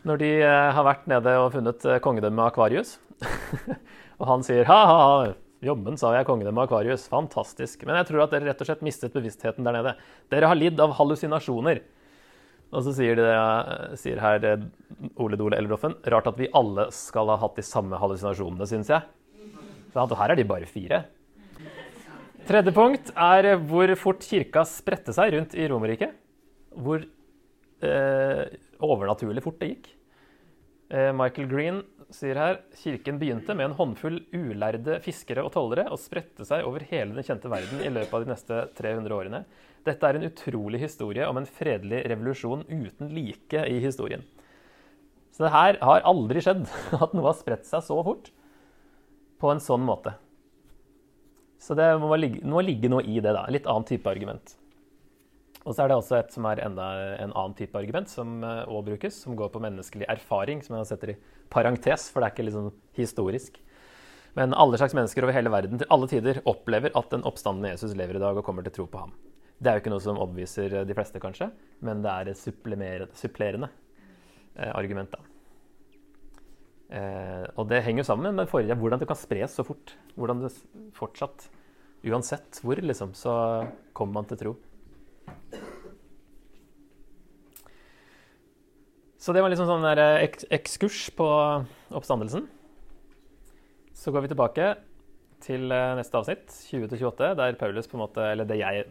[0.06, 2.98] Når de eh, har vært nede og funnet eh, kongedømmet Akvarius.
[4.20, 5.32] og han sier ha-ha,
[5.64, 7.08] jommen sa jeg kongedømmet Akvarius.
[7.10, 7.82] Fantastisk.
[7.88, 9.96] Men jeg tror at dere rett og slett mistet bevisstheten der nede.
[10.30, 11.82] Dere har lidd av hallusinasjoner.
[12.68, 13.28] Og så sier, det,
[14.00, 14.64] sier her eh,
[15.22, 19.06] Ole Dole Elleroffen rart at vi alle skal ha hatt de samme hallusinasjonene, syns jeg.
[19.94, 21.06] Så her er de bare fire.
[22.48, 26.12] Tredje punkt er hvor fort kirka spredte seg rundt i Romerriket.
[26.76, 27.02] Hvor
[27.84, 28.42] eh,
[28.84, 29.88] overnaturlig fort det gikk.
[30.92, 31.82] Eh, Michael Green
[32.14, 36.84] sier her kirken begynte med en håndfull ulærde fiskere og tollere og spredte seg over
[36.88, 39.42] hele den kjente verden i løpet av de neste 300 årene.
[39.84, 44.24] Dette er en utrolig historie om en fredelig revolusjon uten like i historien.
[45.36, 46.64] Så det her har aldri skjedd,
[47.04, 48.32] at noe har spredt seg så fort
[49.38, 50.16] på en sånn måte.
[51.62, 53.44] Så det må ligge, må ligge noe i det, da.
[53.52, 54.56] Litt annen type argument.
[55.66, 56.86] Og så er det også et som er enda
[57.18, 61.12] en annen type argument som òg brukes, som går på menneskelig erfaring, som jeg setter
[61.12, 61.18] i
[61.50, 63.58] parentes, for det er ikke liksom historisk.
[64.38, 67.96] Men alle slags mennesker over hele verden til alle tider opplever at den oppstandende Jesus
[67.98, 69.16] lever i dag og kommer til tro på ham.
[69.58, 71.50] Det er jo ikke noe som overbeviser de fleste, kanskje,
[71.82, 73.70] men det er et supplerende
[74.54, 75.10] eh, argument.
[75.10, 75.24] da.
[76.88, 79.96] Eh, og det henger jo sammen med forrige, hvordan det kan spres så fort.
[80.14, 80.54] Hvordan det
[80.96, 81.48] fortsatt,
[82.06, 83.34] uansett hvor, liksom, så
[83.92, 84.54] kommer man til tro.
[89.18, 91.26] Så det var liksom sånn der eh, ekskurs på
[91.90, 92.46] oppstandelsen.
[93.98, 94.68] Så går vi tilbake
[95.42, 98.86] til eh, neste avsnitt, 20-28, der Paulus på en måte, eller det jeg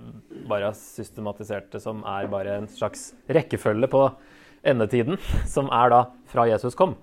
[0.49, 4.03] bare har systematisert det som, er bare en slags rekkefølge på
[4.67, 5.19] endetiden,
[5.55, 6.97] som er da fra Jesus kom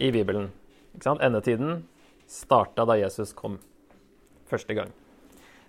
[0.00, 0.50] i Bibelen.
[0.92, 1.24] Ikke sant?
[1.24, 1.84] Endetiden
[2.30, 3.58] starta da Jesus kom
[4.50, 4.92] første gang.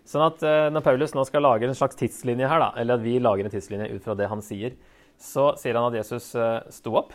[0.07, 3.05] Sånn at eh, når Paulus nå skal lage en slags tidslinje her, da, eller at
[3.05, 4.75] vi lager en tidslinje ut fra det han sier,
[5.21, 7.13] så sier han at Jesus eh, sto opp,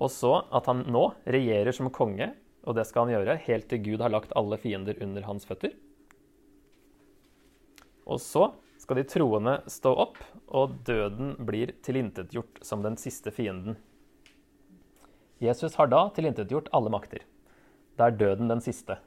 [0.00, 2.32] og så at han nå regjerer som konge,
[2.66, 5.76] og det skal han gjøre helt til Gud har lagt alle fiender under hans føtter.
[8.10, 8.50] Og så
[8.80, 13.76] skal de troende stå opp, og døden blir tilintetgjort som den siste fienden.
[15.40, 17.22] Jesus har da tilintetgjort alle makter.
[17.96, 18.98] Da er døden den siste.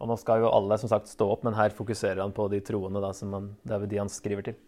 [0.00, 2.60] Og nå skal jo alle som sagt stå opp, men her fokuserer han på de
[2.64, 3.00] troende.
[3.00, 4.58] Da, som han, det er de han skriver til.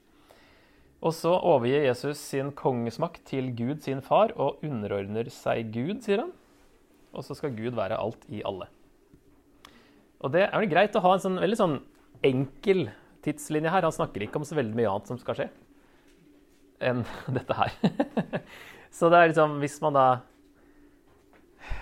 [0.98, 6.24] Og så overgir Jesus sin kongesmakt til Gud sin far og underordner seg Gud, sier
[6.24, 6.32] han.
[7.14, 8.66] Og så skal Gud være alt i alle.
[10.18, 11.76] Og det er vel greit å ha en sånn veldig sånn
[12.26, 12.88] enkel
[13.22, 13.86] tidslinje her.
[13.86, 15.48] Han snakker ikke om så veldig mye annet som skal skje
[16.88, 17.04] enn
[17.38, 17.72] dette her.
[18.98, 20.08] så det er liksom Hvis man da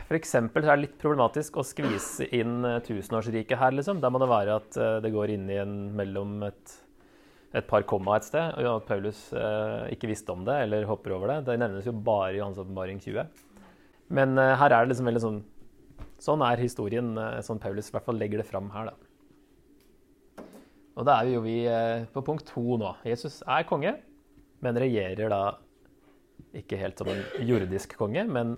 [0.06, 0.30] F.eks.
[0.30, 4.00] så er det litt problematisk å skvise inn tusenårsriket her, liksom.
[4.02, 6.76] Da må det være at eh, det går inn i en mellom et,
[7.56, 11.14] et par komma et sted, og at Paulus eh, ikke visste om det eller hopper
[11.16, 11.38] over det.
[11.48, 13.24] Det nevnes jo bare i Johans åpenbaring 20.
[14.16, 15.44] Men eh, her er det liksom veldig sånn
[16.20, 20.44] Sånn er historien, eh, sånn Paulus i hvert fall legger det fram her, da.
[20.96, 22.94] Og da er vi jo vi eh, på punkt to nå.
[23.04, 23.92] Jesus er konge,
[24.64, 25.42] men regjerer da
[26.56, 28.54] ikke helt som en jordisk konge, men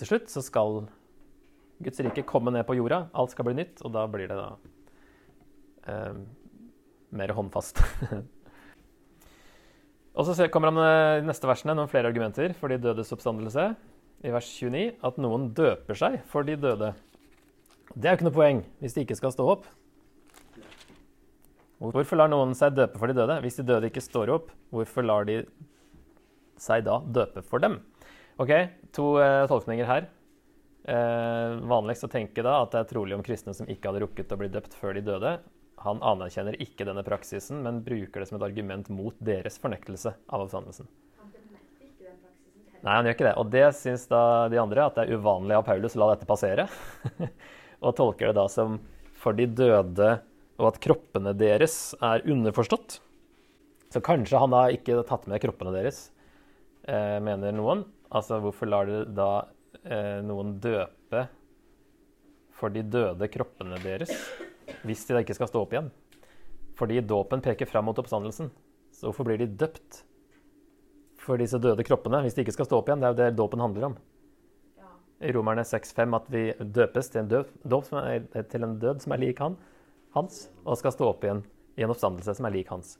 [0.00, 0.82] til slutt så skal
[1.82, 3.04] Guds rike komme ned på jorda.
[3.14, 4.48] Alt skal bli nytt, og da blir det da
[5.86, 6.18] eh,
[7.14, 7.82] mer håndfast.
[10.16, 13.72] og så kommer han i neste versene noen flere argumenter for de dødes oppstandelse.
[14.22, 16.92] I vers 29 at noen døper seg for de døde.
[17.92, 19.66] Det er jo ikke noe poeng hvis de ikke skal stå opp.
[21.82, 23.40] Hvorfor lar noen seg døpe for de døde?
[23.42, 25.40] Hvis de døde ikke står opp, hvorfor lar de
[26.62, 27.80] seg da døpe for dem?
[28.40, 28.52] Ok,
[28.94, 30.06] to uh, tolkninger her.
[30.86, 34.34] Uh, vanligst å tenke da at det er trolig om kristne som ikke hadde rukket
[34.34, 35.34] å bli døpt før de døde.
[35.82, 40.44] Han anerkjenner ikke denne praksisen, men bruker det som et argument mot deres fornektelse av
[40.44, 40.90] oppstandelsen.
[42.82, 43.36] Nei, han gjør ikke det.
[43.38, 46.26] Og det syns da de andre at det er uvanlig av Paulus å la dette
[46.26, 46.66] passere.
[47.84, 48.80] og tolker det da som
[49.22, 50.16] for de døde
[50.58, 52.98] og at kroppene deres er underforstått.
[53.92, 56.06] Så kanskje han da ikke har tatt med kroppene deres,
[56.86, 57.84] eh, mener noen.
[58.10, 59.46] Altså, hvorfor lar du da
[59.84, 61.26] eh, noen døpe
[62.58, 64.12] for de døde kroppene deres
[64.86, 65.90] hvis de da ikke skal stå opp igjen?
[66.78, 68.50] Fordi dåpen peker fram mot oppstandelsen.
[68.92, 70.02] Så hvorfor blir de døpt
[71.22, 73.02] for disse døde kroppene hvis de ikke skal stå opp igjen?
[73.02, 73.96] Det er jo det dåpen handler om.
[74.80, 74.90] Ja.
[75.28, 76.44] I Romerne 6,5 at vi
[76.80, 79.56] døpes til en, død, som er, til en død som er lik han,
[80.16, 81.44] hans, og skal stå opp igjen
[81.78, 82.96] i en oppstandelse som er lik hans.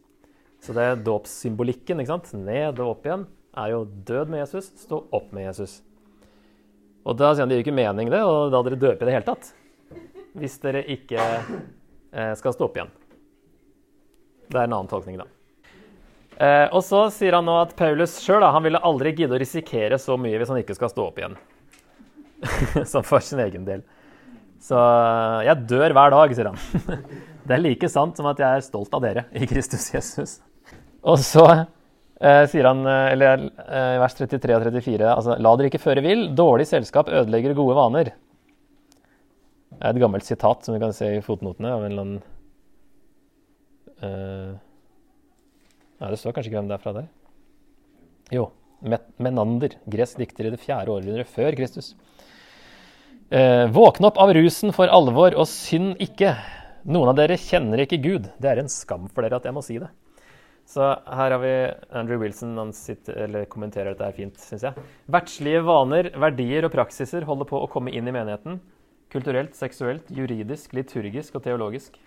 [0.62, 2.35] Så det er dåpssymbolikken, ikke sant?
[2.38, 3.27] ned og opp igjen,
[3.59, 5.81] er jo død med Jesus, stå opp med Jesus.
[7.03, 9.16] Og da sier han det gir ikke mening, det, og da dere døper i det
[9.16, 9.51] hele tatt.
[10.38, 12.92] Hvis dere ikke eh, skal stå opp igjen.
[14.49, 15.29] Det er en annen tolkning, da.
[16.42, 20.16] Eh, og så sier han nå at Paulus sjøl ville aldri gidde å risikere så
[20.21, 21.37] mye hvis han ikke skal stå opp igjen.
[22.92, 23.85] Som for sin egen del.
[24.62, 26.59] Så eh, jeg dør hver dag, sier han.
[27.47, 30.37] Det er like sant som at jeg er stolt av dere i Kristus Jesus.
[31.03, 35.83] Og så eh, sier han, eller eh, vers 33 og 34, altså La dere ikke
[35.83, 36.29] føre vill.
[36.38, 38.12] Dårlig selskap ødelegger gode vaner.
[39.78, 42.20] Det er et gammelt sitat som vi kan se i fotnotene av en eller annen
[44.02, 44.52] uh,
[46.02, 47.04] Nei, det står kanskje ikke hvem det er fra der.
[48.35, 48.48] Jo.
[49.22, 51.92] Menander, gresk dikter i det fjerde århundret før Kristus.
[53.30, 56.35] Uh, våkne opp av rusen for alvor, og synd ikke.
[56.90, 58.26] Noen av dere kjenner ikke Gud.
[58.42, 59.92] Det er en skam for dere at jeg må si det.
[60.68, 61.54] Så her har vi
[61.94, 62.56] Andrew Wilson.
[62.58, 64.87] Han sitter, kommenterer dette er fint, syns jeg.
[65.11, 68.58] Verdslige vaner, verdier og praksiser holder på å komme inn i menigheten.
[69.12, 71.98] Kulturelt, seksuelt, juridisk, liturgisk og teologisk.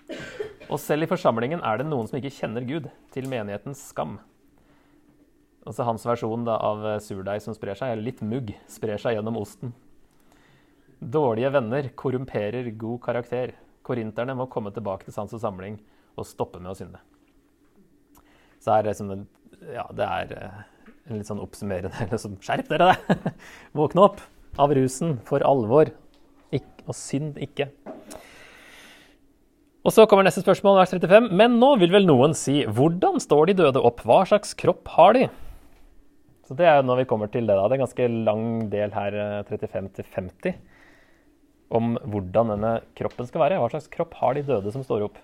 [0.65, 4.17] Og selv i forsamlingen er det noen som ikke kjenner Gud, til menighetens skam.
[5.65, 9.37] Altså hans versjon da, av surdeig som sprer seg, eller litt mugg, sprer seg gjennom
[9.37, 9.75] osten.
[10.97, 13.53] Dårlige venner korrumperer god karakter.
[13.85, 15.77] Korinterne må komme tilbake til sans og samling
[16.15, 17.01] og stoppe med å synde.
[18.63, 19.27] Så er det, liksom,
[19.75, 20.61] ja, det er eh,
[21.05, 23.33] en litt sånn oppsummerende liksom, Skjerp dere, da!
[23.77, 24.23] Våkne opp
[24.57, 25.91] av rusen for alvor,
[26.85, 27.69] og synd ikke.
[29.85, 31.29] Og så kommer neste spørsmål, vers 35.
[31.37, 34.01] Men nå vil vel noen si, hvordan står de døde opp?
[34.07, 35.27] Hva slags kropp har de?
[36.45, 37.53] Så det er jo når vi kommer til det.
[37.53, 37.67] da.
[37.67, 39.19] Det er en ganske lang del her,
[39.49, 40.57] 35 til 50
[41.75, 43.61] om hvordan denne kroppen skal være.
[43.61, 45.21] Hva slags kropp har de døde som står opp?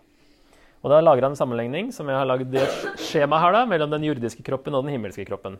[0.81, 3.65] Og Da lager han en sammenligning som jeg har lagd i et skjema her da,
[3.69, 5.59] mellom den jordiske kroppen og den himmelske kroppen.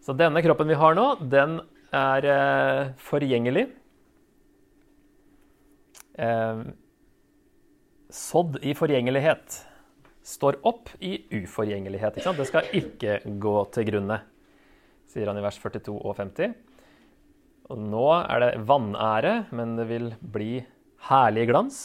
[0.00, 1.58] Så denne kroppen vi har nå, den
[1.92, 3.66] er eh, forgjengelig.
[6.20, 6.62] Eh,
[8.10, 9.60] sådd i forgjengelighet
[10.26, 12.18] står opp i uforgjengelighet.
[12.20, 14.20] Det skal ikke gå til grunne,
[15.08, 16.52] sier han i vers 42 og 50.
[17.70, 20.60] Og nå er det vanære, men det vil bli
[21.08, 21.80] herlig glans.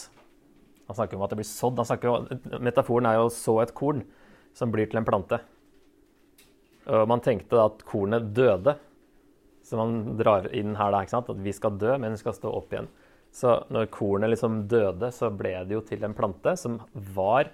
[0.89, 1.79] Han snakker om at det blir sådd.
[1.79, 2.27] Om,
[2.65, 4.03] metaforen er jo å så et korn
[4.57, 5.39] som blir til en plante.
[6.85, 8.75] Og man tenkte at kornet døde.
[9.65, 11.31] Så man drar inn her da, ikke sant?
[11.33, 12.89] at vi skal dø, men vi skal stå opp igjen.
[13.35, 16.77] Så når kornet liksom døde, så ble det jo til en plante som
[17.15, 17.49] var,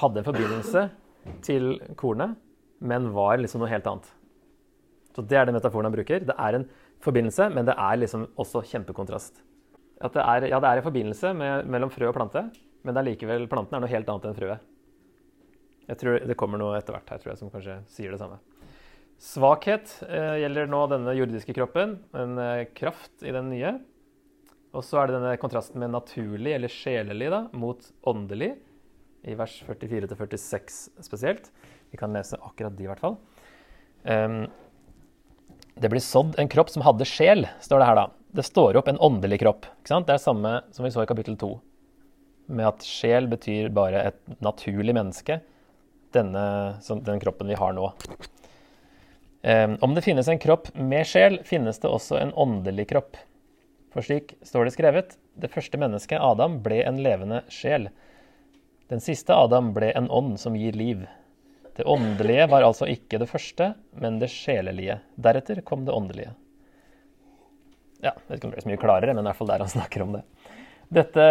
[0.00, 0.86] hadde en forbindelse
[1.44, 2.38] til kornet,
[2.80, 4.08] men var liksom noe helt annet.
[5.12, 6.24] Så Det er den metaforen han bruker.
[6.24, 6.66] Det er en
[7.04, 9.42] forbindelse, men det er liksom også kjempekontrast.
[10.00, 12.46] At det er, ja, det er en forbindelse med, mellom frø og plante,
[12.80, 14.68] men det er likevel, planten er noe helt annet enn frøet.
[15.90, 18.38] Jeg tror Det kommer noe etter hvert her tror jeg, som kanskje sier det samme.
[19.20, 23.74] Svakhet eh, gjelder nå denne jordiske kroppen, en eh, kraft i den nye.
[24.70, 28.52] Og så er det denne kontrasten med naturlig eller sjelelig da, mot åndelig,
[29.26, 31.50] i vers 44-46 spesielt.
[31.90, 33.18] Vi kan lese akkurat de, i hvert fall.
[34.06, 34.44] Um,
[35.80, 38.06] det blir sådd en kropp som hadde sjel, står det her da.
[38.38, 39.66] Det står opp en åndelig kropp.
[39.80, 40.06] ikke sant?
[40.06, 41.50] Det er det samme som vi så i kapittel 2.
[42.54, 45.40] Med at sjel betyr bare et naturlig menneske.
[46.14, 46.44] Denne,
[46.86, 47.90] den kroppen vi har nå.
[49.42, 53.18] Um, om det finnes en kropp med sjel, finnes det også en åndelig kropp.
[53.90, 57.88] For slik står det skrevet, det første mennesket, Adam, ble en levende sjel.
[58.90, 61.02] Den siste Adam ble en ånd som gir liv.
[61.76, 65.00] Det åndelige var altså ikke det første, men det sjelelige.
[65.18, 66.34] Deretter kom det åndelige.
[68.00, 69.64] Ja, jeg vet ikke om det blir så mye klarere, men i hvert fall der
[69.64, 70.24] han snakker om det.
[70.90, 71.24] Dette,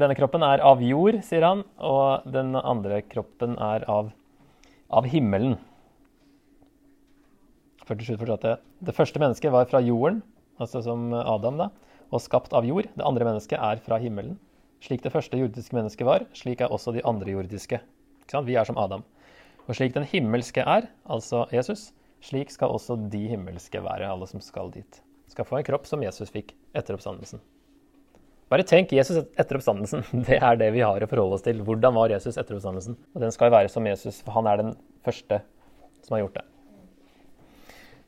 [0.00, 4.10] denne kroppen er av jord, sier han, og den andre kroppen er av,
[4.90, 5.54] av himmelen.
[7.86, 8.56] 47, 48.
[8.82, 10.24] Det første mennesket var fra jorden,
[10.58, 11.70] altså som Adam, da,
[12.10, 12.88] og skapt av jord.
[12.94, 14.36] Det andre mennesket er fra himmelen.
[14.84, 17.80] Slik det første jordiske mennesket var, slik er også de andre jordiske.
[18.46, 19.04] Vi er som Adam.
[19.66, 21.90] Og slik den himmelske er, altså Jesus,
[22.22, 25.00] slik skal også de himmelske være, alle som skal dit.
[25.30, 27.42] Skal få en kropp som Jesus fikk etter oppstandelsen.
[28.52, 30.04] Bare tenk Jesus etter oppstandelsen.
[30.28, 31.64] Det er det vi har å forholde oss til.
[31.66, 32.98] Hvordan var Jesus etter oppstandelsen?
[33.14, 34.76] Og den skal være som Jesus, for han er den
[35.06, 35.40] første
[36.06, 36.44] som har gjort det.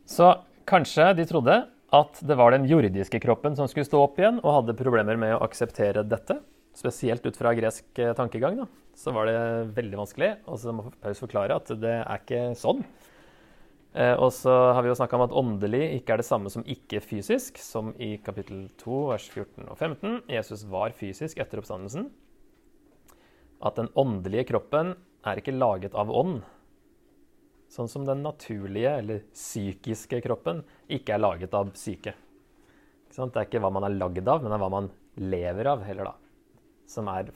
[0.08, 0.30] Så
[0.68, 1.56] kanskje de trodde
[1.94, 5.36] at det var den jordiske kroppen som skulle stå opp igjen, og hadde problemer med
[5.36, 6.40] å akseptere dette.
[6.76, 8.60] Spesielt ut fra gresk eh, tankegang.
[8.60, 8.68] Da
[8.98, 9.38] så var det
[9.76, 10.32] veldig vanskelig.
[10.50, 12.82] Og så må Paus forklare at det er ikke sånn.
[13.94, 16.66] Eh, og så har vi jo snakka om at åndelig ikke er det samme som
[16.66, 20.18] ikke-fysisk, som i kapittel 2, vers 14 og 15.
[20.34, 22.08] Jesus var fysisk etter oppstandelsen.
[23.64, 26.42] At den åndelige kroppen er ikke laget av ånd,
[27.68, 32.14] Sånn som den naturlige eller psykiske kroppen ikke er laget av syke.
[33.08, 34.88] Det er ikke hva man er lagd av, men det er hva man
[35.18, 36.62] lever av heller, da.
[36.88, 37.28] Som er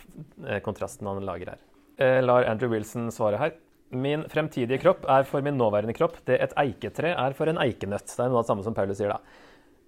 [0.46, 1.62] eh, kontrasten han lager her.
[2.00, 3.56] Jeg lar Andrew Wilson svare her.
[3.92, 8.08] Min fremtidige kropp er for min nåværende kropp det et eiketre er for en eikenøtt.
[8.08, 9.18] Det er noe av det samme som Paulus sier da.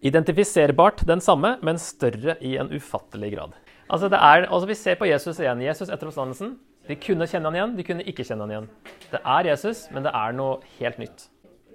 [0.04, 3.54] Identifiserbart den samme, men større i en ufattelig grad.
[3.88, 5.62] Altså det er, altså Vi ser på Jesus igjen.
[5.64, 6.58] Jesus etter oppstandelsen.
[6.84, 8.68] De kunne kjenne han igjen, de kunne ikke kjenne han igjen.
[9.08, 11.26] Det er Jesus, men det er noe helt nytt.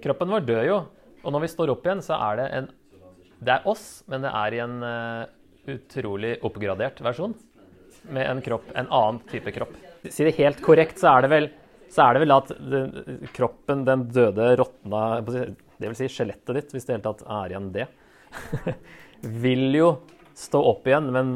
[0.04, 0.78] Kroppen vår dør jo,
[1.20, 2.70] og når vi står opp igjen, så er det en
[3.40, 5.24] Det er oss, men det er i en uh,
[5.72, 7.32] utrolig oppgradert versjon.
[8.12, 9.72] Med en kropp, en annen type kropp.
[10.04, 11.48] Si det helt korrekt, så er det vel,
[12.04, 12.52] er det vel at
[13.36, 17.54] kroppen, den døde, råtna Det vil si skjelettet ditt, hvis det i hele tatt er
[17.54, 17.88] igjen det,
[19.44, 19.90] vil jo
[20.36, 21.34] stå opp igjen, men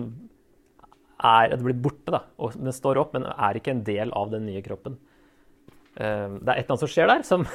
[1.25, 2.13] er, det blir borte.
[2.13, 4.99] da, og Den står opp, men er ikke en del av den nye kroppen.
[5.95, 7.47] Uh, det er et eller annet som skjer der, som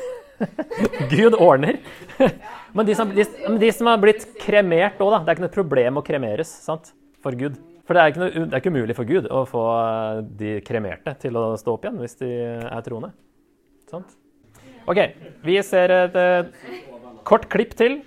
[1.13, 1.81] Gud ordner.
[2.75, 3.25] men, de som, de,
[3.59, 5.21] de som, har blitt kremert òg, da.
[5.23, 6.93] Det er ikke noe problem å kremeres sant?
[7.19, 7.57] for Gud.
[7.87, 9.63] For det er, ikke noe, det er ikke umulig for Gud å få
[10.39, 12.29] de kremerte til å stå opp igjen hvis de
[12.61, 13.09] er troende.
[13.89, 14.13] Sant?
[14.89, 15.01] OK,
[15.45, 17.99] vi ser et, et kort klipp til.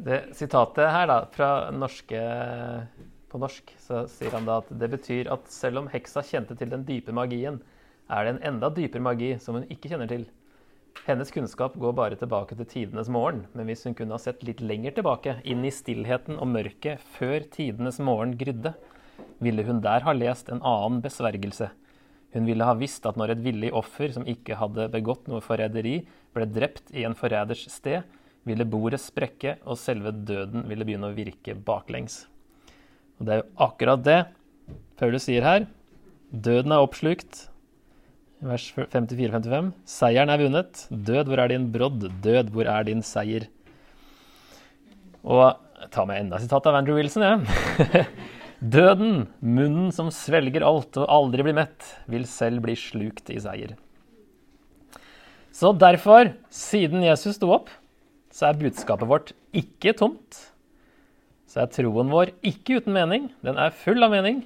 [0.00, 2.20] Det sitatet her da, fra norske
[3.30, 6.72] på norsk, så sier han da at det betyr at selv om heksa kjente til
[6.72, 7.60] den dype magien,
[8.10, 10.26] er det en enda dypere magi som hun ikke kjenner til.
[11.06, 14.60] Hennes kunnskap går bare tilbake til tidenes morgen, men hvis hun kunne ha sett litt
[14.60, 18.74] lenger tilbake, inn i stillheten og mørket før tidenes morgen grydde,
[19.40, 21.70] ville hun der ha lest en annen besvergelse.
[22.34, 26.00] Hun ville ha visst at når et villig offer som ikke hadde begått noe forræderi,
[26.34, 28.04] ble drept i en forræders sted,
[28.46, 32.24] ville bordet sprekke, og selve døden ville begynne å virke baklengs.
[33.20, 34.18] Og det er jo akkurat det
[35.00, 35.68] Paulus sier her.
[36.32, 37.46] Døden er oppslukt.
[38.44, 39.70] Vers 54-55.
[39.88, 40.84] Seieren er vunnet.
[40.88, 42.06] Død, hvor er din brodd?
[42.24, 43.46] Død, hvor er din seier?
[45.20, 45.42] Og
[45.80, 47.88] jeg tar med enda et sitat av Andrew Wilson, jeg.
[47.92, 48.04] Ja.
[48.60, 53.72] Døden, munnen som svelger alt og aldri blir mett, vil selv bli slukt i seier.
[55.56, 57.72] Så derfor, siden Jesus sto opp,
[58.28, 60.49] så er budskapet vårt ikke tomt
[61.50, 64.44] så er troen vår ikke uten mening, den er full av mening.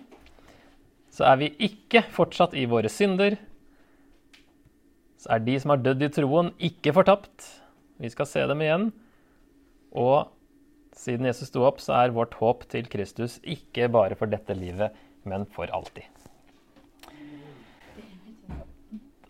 [1.12, 3.36] Så er vi ikke fortsatt i våre synder.
[5.20, 7.44] Så er de som har dødd i troen, ikke fortapt.
[8.00, 8.86] Vi skal se dem igjen.
[9.92, 10.32] Og
[10.96, 14.96] siden Jesus sto opp, så er vårt håp til Kristus ikke bare for dette livet,
[15.28, 16.08] men for alltid.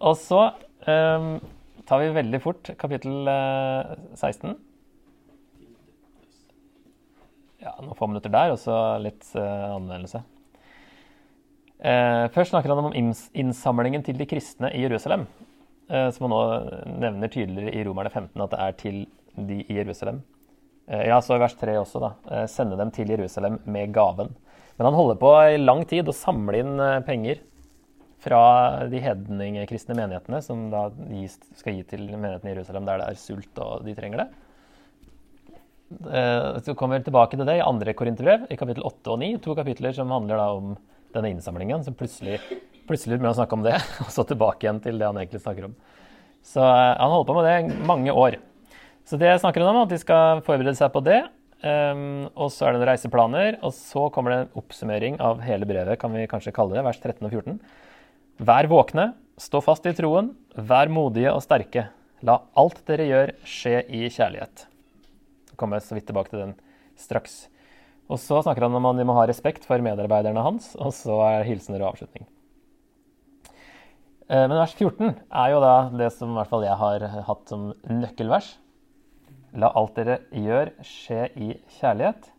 [0.04, 0.44] Og så
[0.86, 1.34] um,
[1.88, 3.26] tar vi veldig fort kapittel
[4.14, 4.54] 16.
[7.64, 10.20] Ja, noen få minutter der, og så litt uh, anvendelse.
[11.80, 15.24] Uh, først snakker han om innsamlingen til de kristne i Jerusalem.
[15.88, 16.42] Uh, som han nå
[17.00, 19.00] nevner tydeligere i Romerne 15, at det er til
[19.34, 20.22] de i Jerusalem.
[20.86, 22.42] ja, så i vers 3 også, da.
[22.46, 24.28] sende dem til Jerusalem med gaven.
[24.76, 27.40] Men han holder på i lang tid å samle inn penger
[28.22, 28.42] fra
[28.92, 30.84] de hedningkristne menighetene, som da
[31.56, 34.28] skal gi til menighetene i Jerusalem der det er sult og de trenger det.
[35.92, 39.30] Eh, så kommer vi tilbake til det i andre korinterbrev, i kapittel 8 og 9.
[39.44, 40.72] To kapitler som handler da om
[41.14, 41.84] denne innsamlingen.
[41.84, 42.40] Så plutselig,
[42.88, 45.70] plutselig begynner å snakke om det, og så tilbake igjen til det han egentlig snakker
[45.70, 45.78] om.
[46.44, 48.40] Så eh, han holder på med det mange år.
[49.04, 51.22] Så det snakker han om, at de skal forberede seg på det.
[51.64, 55.64] Um, og så er det noen reiseplaner, og så kommer det en oppsummering av hele
[55.68, 57.56] brevet, kan vi kanskje kalle det, vers 13 og 14.
[58.44, 59.06] Vær våkne,
[59.40, 61.86] stå fast i troen, vær modige og sterke.
[62.24, 64.68] La alt dere gjør, skje i kjærlighet.
[65.54, 66.54] Så kommer jeg så vidt tilbake til den
[66.98, 67.44] straks.
[68.10, 71.20] Og så snakker han om at de må ha respekt for medarbeiderne hans, og så
[71.28, 72.26] er hilsener og avslutning.
[74.26, 77.54] Eh, men vers 14 er jo da det som i hvert fall jeg har hatt
[77.54, 78.56] som nøkkelvers.
[79.54, 82.32] La alt dere gjør, skje i kjærlighet.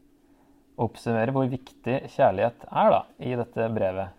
[0.76, 4.12] Oppsummere hvor viktig kjærlighet er da i dette brevet.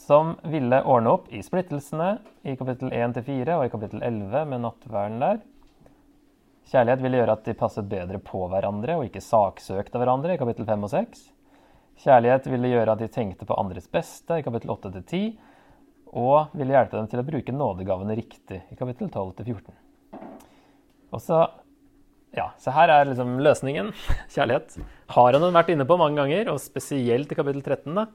[0.00, 2.14] Som ville ordne opp i splittelsene
[2.48, 5.42] i kapittel 1-4 og i kapittel 11 med nattverden der.
[6.70, 10.68] Kjærlighet ville gjøre at de passet bedre på hverandre og ikke saksøkte hverandre i kapittel
[10.68, 11.22] 5 og 6.
[12.04, 15.24] Kjærlighet ville gjøre at de tenkte på andres beste i kapittel 8 til 10.
[16.20, 19.74] Og ville hjelpe dem til å bruke nådegavene riktig i kapittel 12 til 14.
[21.10, 21.42] Og så
[22.38, 23.90] ja, så her er liksom løsningen.
[24.34, 24.78] Kjærlighet.
[25.10, 27.98] Har han vært inne på mange ganger, og spesielt i kapittel 13.
[27.98, 28.06] da.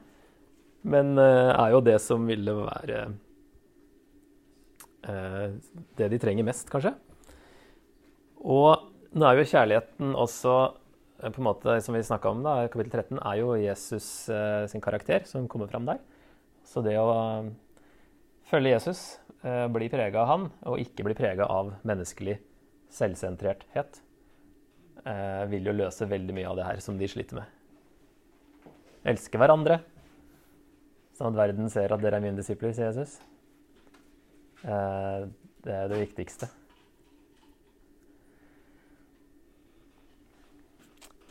[0.88, 3.01] Men uh, er jo det som ville være
[5.10, 5.51] uh,
[5.99, 6.93] det de trenger mest, kanskje.
[8.45, 13.01] Og nå er jo kjærligheten også eh, på en måte, som vi om da, kapittel
[13.01, 16.01] 13, er jo Jesus eh, sin karakter som kommer fram der.
[16.65, 17.49] Så det å uh,
[18.49, 22.37] følge Jesus eh, bli prega av han, og ikke bli prega av menneskelig
[22.93, 24.01] selvsentrerthet,
[25.03, 28.73] eh, vil jo løse veldig mye av det her som de sliter med.
[29.05, 29.79] Elske hverandre,
[31.15, 33.19] sånn at verden ser at dere er mine disipler, sier Jesus.
[34.65, 35.25] Eh,
[35.65, 36.49] det er det viktigste.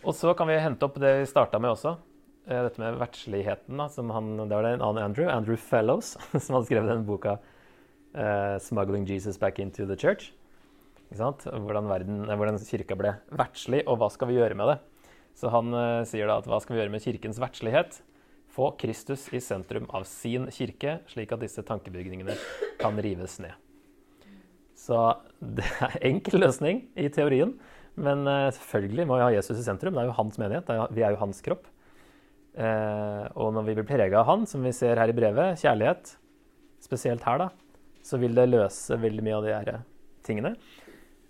[0.04, 1.96] Og så kan vi hente opp det vi starta med også.
[2.46, 3.78] eh, Dette med verdsligheten.
[3.78, 7.38] Det var det en annen Andrew, Andrew Fellows, som hadde skrevet denne boka
[8.12, 10.32] uh, 'Smuggling Jesus Back into the Church'.
[11.08, 14.78] Hvordan, verden, eh, hvordan kirka ble verdslig, og hva skal vi gjøre med det?
[15.34, 18.02] Så han uh, sier da at hva skal vi gjøre med kirkens verdslighet?
[18.52, 22.36] Få Kristus i sentrum av sin kirke, slik at disse tankebygningene
[22.78, 23.56] kan rives ned.
[24.76, 27.56] Så det er enkel løsning i teorien,
[28.00, 29.94] men eh, selvfølgelig må vi ha Jesus i sentrum.
[29.94, 31.68] Det er jo hans menighet, er, vi er jo hans kropp.
[32.54, 36.14] Eh, og når vi blir prega av han, som vi ser her i brevet, kjærlighet,
[36.84, 37.50] spesielt her, da,
[38.04, 39.70] så vil det løse veldig mye av de her
[40.26, 40.54] tingene.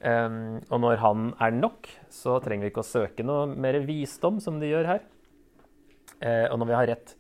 [0.05, 0.39] Eh,
[0.69, 4.61] og når han er nok, så trenger vi ikke å søke noe mer visdom, som
[4.61, 5.05] de gjør her.
[6.21, 7.17] Eh, og når vi har rett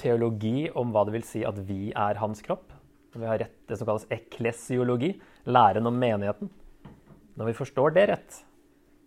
[0.00, 2.72] teologi om hva det vil si at vi er hans kropp,
[3.12, 5.14] når vi har rett det som kalles eklesiologi,
[5.50, 6.50] læren om menigheten
[7.34, 8.36] Når vi forstår det rett,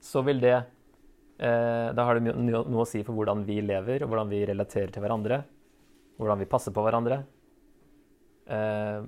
[0.04, 4.12] så vil det eh, Da har det noe å si for hvordan vi lever, og
[4.12, 5.44] hvordan vi relaterer til hverandre.
[6.20, 7.24] Hvordan vi passer på hverandre.
[8.52, 9.06] Eh,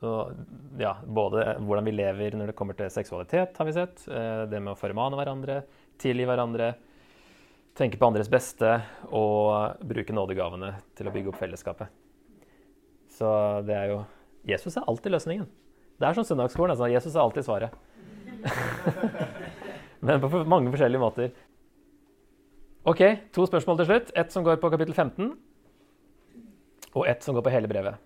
[0.00, 0.36] og,
[0.80, 4.04] ja, både hvordan vi lever når det kommer til seksualitet, har vi sett.
[4.08, 5.62] Eh, det med å formane hverandre,
[6.00, 6.72] tilgi hverandre,
[7.76, 8.76] tenke på andres beste
[9.16, 11.92] og bruke nådegavene til å bygge opp fellesskapet.
[13.16, 13.28] Så
[13.66, 14.00] det er jo
[14.48, 15.48] Jesus er alltid løsningen.
[16.00, 16.72] Det er som søndagsskolen.
[16.72, 16.88] Altså.
[16.88, 17.70] Jesus er alltid svaret.
[20.06, 21.32] Men på mange forskjellige måter.
[22.88, 23.02] OK,
[23.36, 24.12] to spørsmål til slutt.
[24.16, 25.34] Ett som går på kapittel 15,
[26.96, 28.00] og ett som går på hele brevet.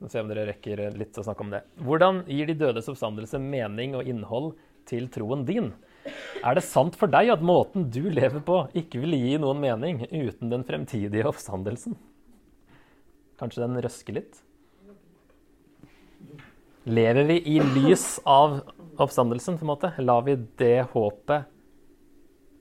[0.00, 1.62] Vi se om dere rekker litt å snakke om det.
[1.80, 4.50] Hvordan gir de dødes oppstandelse mening og innhold
[4.88, 5.70] til troen din?
[6.44, 10.02] Er det sant for deg at måten du lever på, ikke vil gi noen mening
[10.10, 11.96] uten den fremtidige oppstandelsen?
[13.40, 14.42] Kanskje den røsker litt?
[16.86, 18.60] Lever vi i lys av
[19.04, 19.92] oppstandelsen, på en måte?
[20.02, 21.52] Lar vi det håpet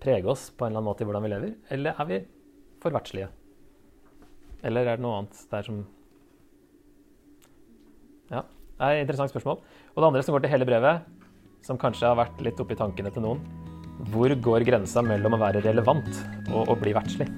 [0.03, 1.55] prege oss på en eller annen måte i hvordan vi lever?
[1.73, 2.21] Eller er vi
[2.83, 3.31] for verdslige?
[4.65, 5.83] Eller er det noe annet der som
[8.31, 9.61] Ja, det er et interessant spørsmål.
[9.93, 11.05] Og det andre som går til hele brevet,
[11.65, 13.41] som kanskje har vært litt oppi tankene til noen
[14.11, 17.29] Hvor går grensa mellom å være relevant og å bli verdslig?